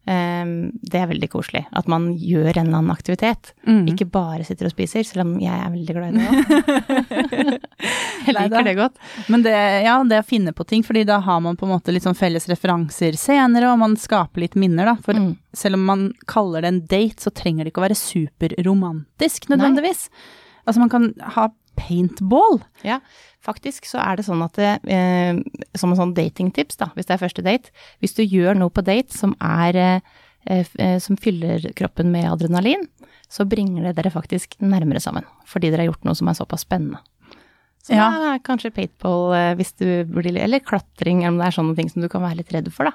det 0.06 0.98
er 1.00 1.06
veldig 1.08 1.28
koselig. 1.32 1.62
At 1.72 1.86
man 1.88 2.10
gjør 2.20 2.50
en 2.58 2.66
eller 2.66 2.78
annen 2.82 2.92
aktivitet. 2.92 3.54
Mm. 3.64 3.86
Ikke 3.88 4.04
bare 4.12 4.44
sitter 4.44 4.68
og 4.68 4.74
spiser, 4.74 5.04
selv 5.08 5.24
om 5.24 5.30
jeg 5.40 5.54
er 5.56 5.70
veldig 5.72 5.94
glad 5.96 6.12
i 6.12 6.18
det 6.18 6.26
òg. 6.28 7.54
jeg 8.26 8.34
liker 8.36 8.66
det 8.68 8.74
godt. 8.78 9.00
Men 9.32 9.44
det, 9.46 9.54
ja, 9.86 9.96
det 10.08 10.20
å 10.20 10.26
finne 10.28 10.52
på 10.56 10.66
ting, 10.68 10.84
fordi 10.86 11.06
da 11.08 11.18
har 11.24 11.40
man 11.44 11.56
på 11.56 11.64
en 11.68 11.72
måte 11.76 11.94
litt 11.94 12.04
sånn 12.06 12.18
felles 12.18 12.48
referanser 12.50 13.16
senere, 13.20 13.70
og 13.72 13.80
man 13.80 13.96
skaper 14.00 14.44
litt 14.44 14.58
minner, 14.60 14.92
da. 14.92 14.96
For 15.04 15.14
Mm. 15.14 15.36
selv 15.54 15.74
om 15.78 15.84
man 15.86 16.00
kaller 16.26 16.62
det 16.64 16.68
en 16.68 16.80
date, 16.90 17.22
så 17.22 17.30
trenger 17.32 17.64
det 17.64 17.72
ikke 17.72 17.80
å 17.80 17.88
være 17.88 17.96
superromantisk 18.00 19.48
nødvendigvis. 19.52 20.08
Altså 20.66 20.80
man 20.80 20.90
kan 20.90 21.10
ha 21.36 21.48
paintball. 21.76 22.60
Ja, 22.86 23.00
faktisk 23.44 23.86
så 23.88 24.00
er 24.02 24.16
det 24.18 24.26
sånn 24.26 24.42
at 24.44 24.58
det, 24.60 24.72
eh, 24.90 25.38
som 25.78 25.92
en 25.92 26.00
sånn 26.00 26.14
datingtips, 26.16 26.76
da, 26.80 26.90
hvis 26.96 27.06
det 27.06 27.16
er 27.16 27.22
første 27.24 27.44
date, 27.44 27.70
hvis 28.00 28.16
du 28.16 28.22
gjør 28.24 28.56
noe 28.58 28.70
på 28.74 28.84
date 28.84 29.12
som 29.16 29.34
er 29.40 29.76
eh, 29.76 30.00
eh, 30.46 30.98
som 31.00 31.16
fyller 31.16 31.72
kroppen 31.76 32.10
med 32.12 32.30
adrenalin, 32.30 32.86
så 33.28 33.46
bringer 33.48 33.88
det 33.88 33.96
dere 33.98 34.12
faktisk 34.14 34.56
nærmere 34.62 35.00
sammen, 35.02 35.24
fordi 35.48 35.70
dere 35.72 35.84
har 35.86 35.92
gjort 35.92 36.04
noe 36.06 36.14
som 36.18 36.28
er 36.30 36.38
såpass 36.38 36.66
spennende. 36.66 37.00
Så 37.84 37.92
Ja. 37.92 38.08
da 38.10 38.38
kanskje 38.40 38.72
paintball 38.72 39.34
eh, 39.36 39.54
hvis 39.58 39.74
du 39.76 40.04
blir 40.08 40.38
Eller 40.40 40.60
klatring, 40.60 41.18
eller 41.24 41.28
om 41.34 41.38
det 41.38 41.46
er 41.46 41.56
sånne 41.58 41.76
ting 41.76 41.90
som 41.90 42.00
du 42.00 42.08
kan 42.08 42.22
være 42.22 42.38
litt 42.40 42.52
redd 42.52 42.72
for, 42.72 42.84
da. 42.88 42.92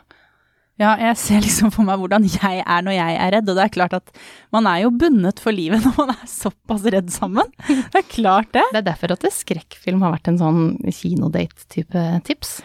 Ja, 0.79 0.93
jeg 0.95 1.17
ser 1.19 1.41
liksom 1.43 1.74
for 1.75 1.83
meg 1.88 2.00
hvordan 2.00 2.24
jeg 2.24 2.62
er 2.63 2.86
når 2.86 2.95
jeg 2.95 3.15
er 3.19 3.33
redd, 3.36 3.50
og 3.51 3.57
det 3.57 3.65
er 3.65 3.74
klart 3.75 3.95
at 3.98 4.13
man 4.55 4.67
er 4.71 4.86
jo 4.86 4.93
bundet 4.95 5.41
for 5.43 5.51
livet 5.55 5.83
når 5.83 5.98
man 5.98 6.13
er 6.15 6.29
såpass 6.31 6.86
redd 6.95 7.12
sammen. 7.12 7.50
Det 7.67 8.00
er 8.00 8.07
klart 8.07 8.53
det. 8.55 8.63
Det 8.71 8.79
er 8.83 8.88
derfor 8.93 9.12
at 9.17 9.27
skrekkfilm 9.36 10.05
har 10.05 10.15
vært 10.15 10.31
en 10.31 10.39
sånn 10.39 10.62
kinodate-type 10.88 12.05
tips. 12.29 12.62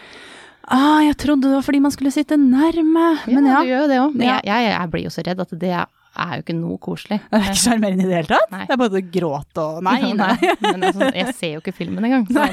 Ah, 0.71 1.03
jeg 1.05 1.19
trodde 1.21 1.51
det 1.51 1.59
var 1.59 1.67
fordi 1.67 1.83
man 1.85 1.93
skulle 1.93 2.15
sitte 2.15 2.39
nærme, 2.41 3.09
men 3.29 3.51
ja. 3.51 3.59
du 3.61 3.69
gjør 3.69 3.83
jo 3.83 3.91
det 3.91 3.99
òg. 4.01 4.15
Men 4.17 4.27
Ja. 4.31 4.39
jeg, 4.47 4.63
jeg, 4.65 4.73
jeg 4.79 4.93
blir 4.95 5.05
jo 5.05 5.13
så 5.13 5.27
redd 5.27 5.43
at 5.45 5.59
det 5.61 5.73
er 5.75 5.91
jo 6.15 6.43
ikke 6.45 6.55
noe 6.57 6.79
koselig. 6.79 7.19
Det 7.31 7.39
er 7.41 7.47
ikke 7.51 7.61
sjarmerende 7.63 8.05
i 8.05 8.09
det 8.11 8.17
hele 8.21 8.29
tatt? 8.31 8.51
Nei. 8.55 8.65
Det 8.69 8.75
er 8.77 8.81
bare 8.83 9.01
gråt 9.17 9.61
og 9.63 9.81
Nei, 9.89 10.13
nei. 10.15 10.37
Men 10.63 10.85
altså, 10.91 11.09
jeg 11.17 11.35
ser 11.35 11.53
jo 11.57 11.63
ikke 11.63 11.75
filmen 11.75 12.05
engang. 12.07 12.27
Så 12.31 12.45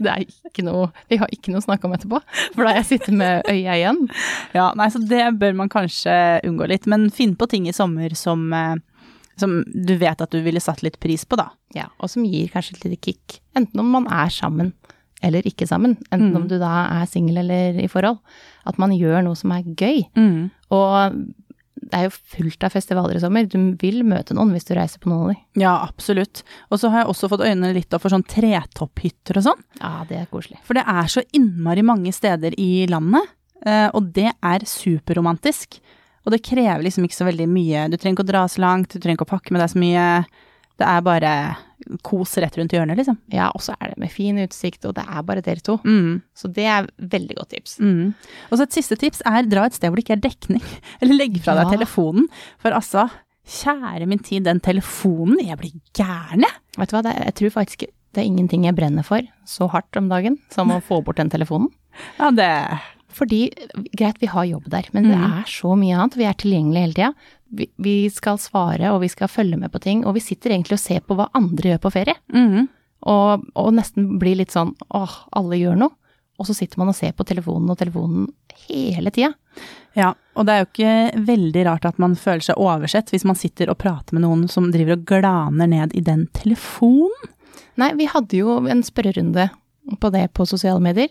det, 0.00 0.10
er 0.10 0.24
ikke 0.24 0.64
noe 0.66 0.88
Vi 1.12 1.18
har 1.20 1.30
ikke 1.34 1.52
noe 1.54 1.62
å 1.62 1.66
snakke 1.68 1.86
om 1.88 1.94
etterpå. 1.96 2.20
For 2.56 2.64
da 2.66 2.72
jeg 2.80 2.88
sitter 2.90 3.14
med 3.20 3.46
øya 3.52 3.76
igjen. 3.78 4.00
Ja, 4.56 4.72
nei, 4.78 4.88
så 4.90 4.98
det 5.02 5.22
bør 5.38 5.54
man 5.62 5.70
kanskje 5.72 6.16
unngå 6.48 6.66
litt. 6.72 6.88
Men 6.90 7.06
finn 7.14 7.36
på 7.38 7.46
ting 7.50 7.68
i 7.70 7.74
sommer 7.76 8.14
som, 8.18 8.46
eh, 8.52 8.74
som 9.40 9.60
du 9.74 9.94
vet 10.00 10.20
at 10.26 10.30
du 10.34 10.40
ville 10.44 10.60
satt 10.62 10.82
litt 10.86 10.98
pris 11.02 11.24
på, 11.26 11.38
da. 11.40 11.48
Ja, 11.74 11.88
og 11.98 12.10
som 12.10 12.26
gir 12.26 12.50
kanskje 12.52 12.76
et 12.78 12.84
lite 12.88 13.00
kick. 13.10 13.38
Enten 13.58 13.80
om 13.82 13.88
man 13.94 14.06
er 14.10 14.30
sammen 14.34 14.72
eller 15.24 15.46
ikke 15.48 15.64
sammen. 15.66 15.94
Enten 16.12 16.32
Mm. 16.34 16.36
om 16.42 16.48
du 16.50 16.58
da 16.60 16.72
er 17.00 17.06
singel 17.08 17.38
eller 17.40 17.78
i 17.80 17.86
forhold. 17.88 18.18
At 18.68 18.76
man 18.78 18.90
gjør 18.92 19.22
noe 19.24 19.34
som 19.38 19.52
er 19.56 19.62
gøy. 19.64 20.02
Og 20.74 21.16
det 21.74 21.98
er 21.98 22.06
jo 22.06 22.14
fullt 22.14 22.64
av 22.66 22.74
festivaler 22.74 23.18
i 23.18 23.22
sommer. 23.22 23.48
Du 23.50 23.58
vil 23.80 24.04
møte 24.06 24.36
noen 24.36 24.52
hvis 24.54 24.66
du 24.68 24.72
reiser 24.76 25.02
på 25.02 25.10
noen 25.10 25.24
av 25.24 25.32
de. 25.32 25.38
Ja, 25.64 25.72
absolutt. 25.82 26.44
Og 26.70 26.80
så 26.80 26.90
har 26.92 27.02
jeg 27.02 27.10
også 27.12 27.30
fått 27.32 27.44
øynene 27.44 27.72
litt 27.76 27.94
opp 27.94 28.04
for 28.04 28.14
sånn 28.14 28.26
tretopphytter 28.30 29.40
og 29.40 29.46
sånn. 29.48 29.64
Ja, 29.80 29.92
det 30.08 30.20
er 30.22 30.30
koselig. 30.30 30.60
For 30.66 30.78
det 30.78 30.86
er 30.90 31.10
så 31.10 31.24
innmari 31.36 31.84
mange 31.86 32.14
steder 32.14 32.56
i 32.60 32.86
landet, 32.90 33.34
eh, 33.66 33.88
og 33.90 34.12
det 34.16 34.30
er 34.32 34.66
superromantisk. 34.70 35.80
Og 36.24 36.32
det 36.32 36.44
krever 36.46 36.86
liksom 36.86 37.04
ikke 37.04 37.18
så 37.18 37.28
veldig 37.28 37.50
mye. 37.50 37.88
Du 37.92 37.98
trenger 37.98 38.16
ikke 38.16 38.28
å 38.28 38.32
dra 38.32 38.46
så 38.48 38.62
langt, 38.64 38.94
du 38.94 39.00
trenger 39.02 39.18
ikke 39.18 39.28
å 39.28 39.34
pakke 39.34 39.54
med 39.54 39.64
deg 39.64 39.74
så 39.74 39.82
mye. 39.82 40.06
Det 40.80 40.86
er 40.90 41.02
bare 41.06 41.32
kos 42.02 42.32
rett 42.40 42.56
rundt 42.58 42.72
hjørnet, 42.72 42.96
liksom. 42.98 43.18
Ja, 43.30 43.50
og 43.54 43.60
så 43.62 43.74
er 43.78 43.92
det 43.92 43.98
med 44.00 44.10
fin 44.10 44.38
utsikt, 44.40 44.86
og 44.88 44.94
det 44.96 45.04
er 45.04 45.22
bare 45.22 45.42
dere 45.44 45.60
to. 45.62 45.76
Mm. 45.84 46.22
Så 46.34 46.48
det 46.56 46.64
er 46.66 46.88
veldig 46.98 47.36
godt 47.38 47.50
tips. 47.52 47.76
Mm. 47.84 48.14
Og 48.50 48.56
så 48.58 48.64
et 48.66 48.72
siste 48.78 48.96
tips 48.98 49.20
er 49.28 49.44
dra 49.46 49.66
et 49.68 49.76
sted 49.76 49.90
hvor 49.92 50.00
det 50.00 50.06
ikke 50.06 50.16
er 50.16 50.24
dekning. 50.24 50.62
Eller 51.04 51.18
legg 51.20 51.36
fra 51.44 51.54
deg 51.60 51.68
Ja. 51.68 51.74
telefonen. 51.76 52.26
For 52.62 52.72
altså, 52.74 53.04
kjære 53.46 54.08
min 54.08 54.22
tid, 54.24 54.46
den 54.48 54.60
telefonen, 54.64 55.38
jeg 55.44 55.58
blir 55.60 55.74
gæren, 55.94 56.46
jeg. 56.48 56.56
Vet 56.80 56.90
du 56.90 56.96
hva, 56.96 57.04
er- 57.12 57.24
jeg 57.28 57.34
tror 57.42 57.54
faktisk 57.60 57.84
det 58.14 58.22
er 58.22 58.28
ingenting 58.30 58.64
jeg 58.64 58.76
brenner 58.78 59.02
for 59.04 59.20
så 59.44 59.66
hardt 59.72 59.96
om 59.98 60.08
dagen 60.08 60.38
som 60.54 60.70
å 60.70 60.80
få 60.88 61.02
bort 61.04 61.18
den 61.20 61.30
telefonen. 61.30 61.68
Ja, 62.18 62.30
det 62.34 62.48
Fordi, 63.14 63.40
greit, 63.96 64.18
vi 64.20 64.26
har 64.32 64.44
jobb 64.48 64.68
der, 64.72 64.88
men 64.92 65.04
det 65.08 65.16
Mhm. 65.16 65.38
er 65.38 65.44
så 65.46 65.76
mye 65.78 65.94
annet. 65.96 66.16
Vi 66.18 66.24
er 66.26 66.34
tilgjengelige 66.34 66.82
hele 66.84 66.94
tida. 66.94 67.12
Vi, 67.54 67.68
vi 67.78 68.08
skal 68.10 68.36
svare, 68.42 68.90
og 68.92 69.00
vi 69.04 69.08
skal 69.12 69.28
følge 69.30 69.56
med 69.58 69.70
på 69.70 69.80
ting. 69.80 70.04
Og 70.04 70.14
vi 70.16 70.20
sitter 70.20 70.50
egentlig 70.50 70.72
og 70.74 70.82
ser 70.82 71.00
på 71.06 71.14
hva 71.16 71.28
andre 71.34 71.70
gjør 71.74 71.80
på 71.86 71.92
ferie. 71.92 72.14
mm. 72.32 72.68
Og, 73.06 73.42
og 73.54 73.72
nesten 73.76 74.18
blir 74.18 74.34
litt 74.38 74.48
sånn 74.50 74.74
åh, 74.90 75.12
alle 75.36 75.58
gjør 75.60 75.76
noe. 75.76 75.90
Og 76.40 76.46
så 76.48 76.54
sitter 76.56 76.78
man 76.78 76.88
og 76.88 76.94
ser 76.96 77.12
på 77.12 77.22
telefonen 77.28 77.68
og 77.70 77.76
telefonen 77.78 78.30
hele 78.66 79.10
tida. 79.12 79.34
Ja, 79.94 80.14
og 80.34 80.46
det 80.46 80.54
er 80.54 80.64
jo 80.64 80.70
ikke 80.72 81.26
veldig 81.26 81.64
rart 81.66 81.84
at 81.84 81.98
man 81.98 82.16
føler 82.16 82.40
seg 82.42 82.56
oversett 82.56 83.10
hvis 83.12 83.26
man 83.28 83.36
sitter 83.36 83.68
og 83.70 83.76
prater 83.78 84.14
med 84.16 84.22
noen 84.24 84.48
som 84.50 84.70
driver 84.72 84.96
og 84.96 85.04
glaner 85.06 85.68
ned 85.68 85.94
i 85.94 86.00
den 86.00 86.26
telefonen. 86.32 87.28
Nei, 87.76 87.92
vi 87.98 88.06
hadde 88.10 88.40
jo 88.40 88.56
en 88.66 88.82
spørrerunde 88.82 89.50
på 90.00 90.10
det 90.14 90.32
på 90.34 90.46
sosiale 90.48 90.80
medier. 90.80 91.08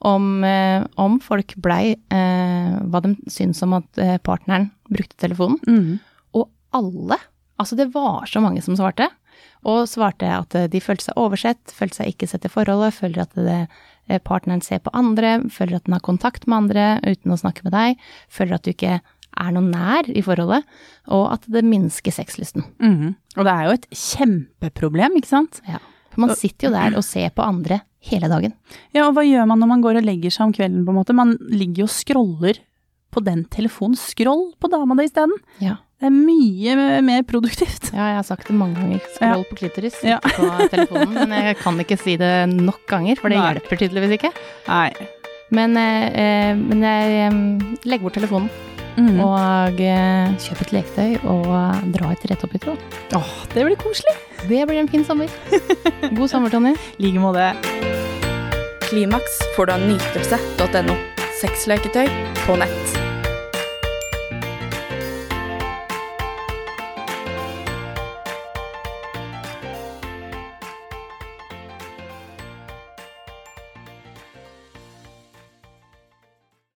Om, 0.00 0.44
eh, 0.48 0.80
om 0.96 1.18
folk 1.20 1.52
blei 1.60 1.92
eh, 1.92 2.76
Hva 2.88 3.02
de 3.04 3.10
syns 3.28 3.58
om 3.66 3.74
at 3.76 4.00
eh, 4.00 4.16
partneren 4.24 4.70
brukte 4.88 5.18
telefonen. 5.20 5.60
Og 6.32 6.48
alle, 6.72 7.18
altså 7.60 7.76
det 7.76 7.90
var 7.92 8.24
så 8.30 8.40
mange 8.40 8.62
som 8.64 8.78
svarte, 8.78 9.10
og 9.68 9.84
svarte 9.90 10.24
at 10.32 10.56
de 10.72 10.80
følte 10.80 11.10
seg 11.10 11.20
oversett, 11.20 11.74
følte 11.76 12.00
seg 12.00 12.14
ikke 12.14 12.28
sett 12.30 12.46
i 12.48 12.52
forholdet, 12.52 12.96
føler 12.96 13.26
at 13.26 13.36
det, 13.36 13.60
partneren 14.24 14.62
ser 14.64 14.80
på 14.82 14.92
andre, 14.96 15.36
føler 15.52 15.78
at 15.78 15.86
den 15.86 15.94
har 15.98 16.04
kontakt 16.06 16.46
med 16.48 16.62
andre 16.64 16.86
uten 17.04 17.34
å 17.34 17.38
snakke 17.38 17.66
med 17.66 17.76
deg, 17.76 18.00
føler 18.32 18.56
at 18.56 18.64
du 18.64 18.72
ikke 18.72 19.00
er 19.38 19.54
noe 19.54 19.66
nær 19.66 20.08
i 20.10 20.22
forholdet, 20.24 20.66
og 21.12 21.28
at 21.34 21.46
det 21.52 21.62
minsker 21.66 22.14
sexlysten. 22.14 22.64
Mm. 22.82 23.14
Og 23.36 23.46
det 23.46 23.52
er 23.52 23.66
jo 23.66 23.76
et 23.76 23.88
kjempeproblem, 23.94 25.18
ikke 25.20 25.30
sant? 25.30 25.60
Ja. 25.68 25.82
For 26.10 26.24
man 26.24 26.34
sitter 26.38 26.68
jo 26.68 26.74
der 26.74 26.96
og 26.98 27.04
ser 27.06 27.30
på 27.34 27.44
andre 27.46 27.80
hele 28.10 28.30
dagen. 28.32 28.54
Ja, 28.96 29.06
og 29.08 29.14
hva 29.16 29.24
gjør 29.26 29.46
man 29.50 29.60
når 29.62 29.70
man 29.74 29.84
går 29.84 30.00
og 30.00 30.06
legger 30.08 30.32
seg 30.34 30.48
om 30.48 30.54
kvelden, 30.56 30.84
på 30.86 30.92
en 30.94 30.98
måte? 30.98 31.16
Man 31.16 31.36
ligger 31.52 31.84
jo 31.84 31.88
og 31.90 31.94
scroller 31.94 32.60
på 33.10 33.22
den 33.26 33.44
telefonen. 33.52 33.98
Scroll 33.98 34.50
på 34.60 34.70
dama 34.72 34.96
di 34.98 35.06
isteden. 35.08 35.34
Ja. 35.62 35.76
Det 36.00 36.08
er 36.08 36.14
mye 36.16 37.00
mer 37.04 37.24
produktivt. 37.28 37.90
Ja, 37.92 38.06
jeg 38.14 38.20
har 38.22 38.24
sagt 38.24 38.48
det 38.48 38.56
mange 38.56 38.78
ganger. 38.80 39.02
Skroll 39.18 39.44
på 39.50 39.58
klitoris, 39.58 39.98
Ja. 40.06 40.18
på 40.24 40.48
telefonen. 40.72 41.12
Men 41.28 41.34
jeg 41.50 41.58
kan 41.60 41.76
ikke 41.82 41.98
si 42.00 42.16
det 42.16 42.48
nok 42.48 42.86
ganger, 42.88 43.20
for 43.20 43.28
det 43.28 43.36
Nei. 43.36 43.50
hjelper 43.52 43.82
tydeligvis 43.82 44.16
ikke. 44.16 44.32
Nei. 44.68 44.90
Men, 45.50 45.76
eh, 45.76 46.06
eh, 46.14 46.54
men 46.56 46.80
jeg 46.86 47.26
eh, 47.26 47.78
legger 47.84 48.06
bort 48.06 48.14
telefonen 48.14 48.48
Mhm. 49.00 49.20
og 49.24 49.80
eh, 49.80 50.34
kjøper 50.44 50.66
et 50.66 50.72
leketøy 50.76 51.24
og 51.24 51.46
drar 51.94 52.14
til 52.20 52.34
i 52.34 52.62
tråd. 52.62 52.78
Åh, 53.16 53.32
det 53.54 53.64
blir 53.64 53.76
koselig. 53.80 54.16
Det 54.48 54.66
blir 54.68 54.80
en 54.80 54.88
fin 54.88 55.04
sommer. 55.04 55.28
God 56.16 56.28
sommer, 56.28 56.50
Tonje. 56.50 56.76
I 56.98 57.02
like 57.06 57.20
måte. 57.20 57.52
Klimaks 58.90 59.38
får 59.56 59.66
du 59.66 59.72
av 59.72 59.86
nytelse.no. 59.86 60.96
Sexleketøy 61.40 62.08
på 62.44 62.58
nett. 62.60 62.99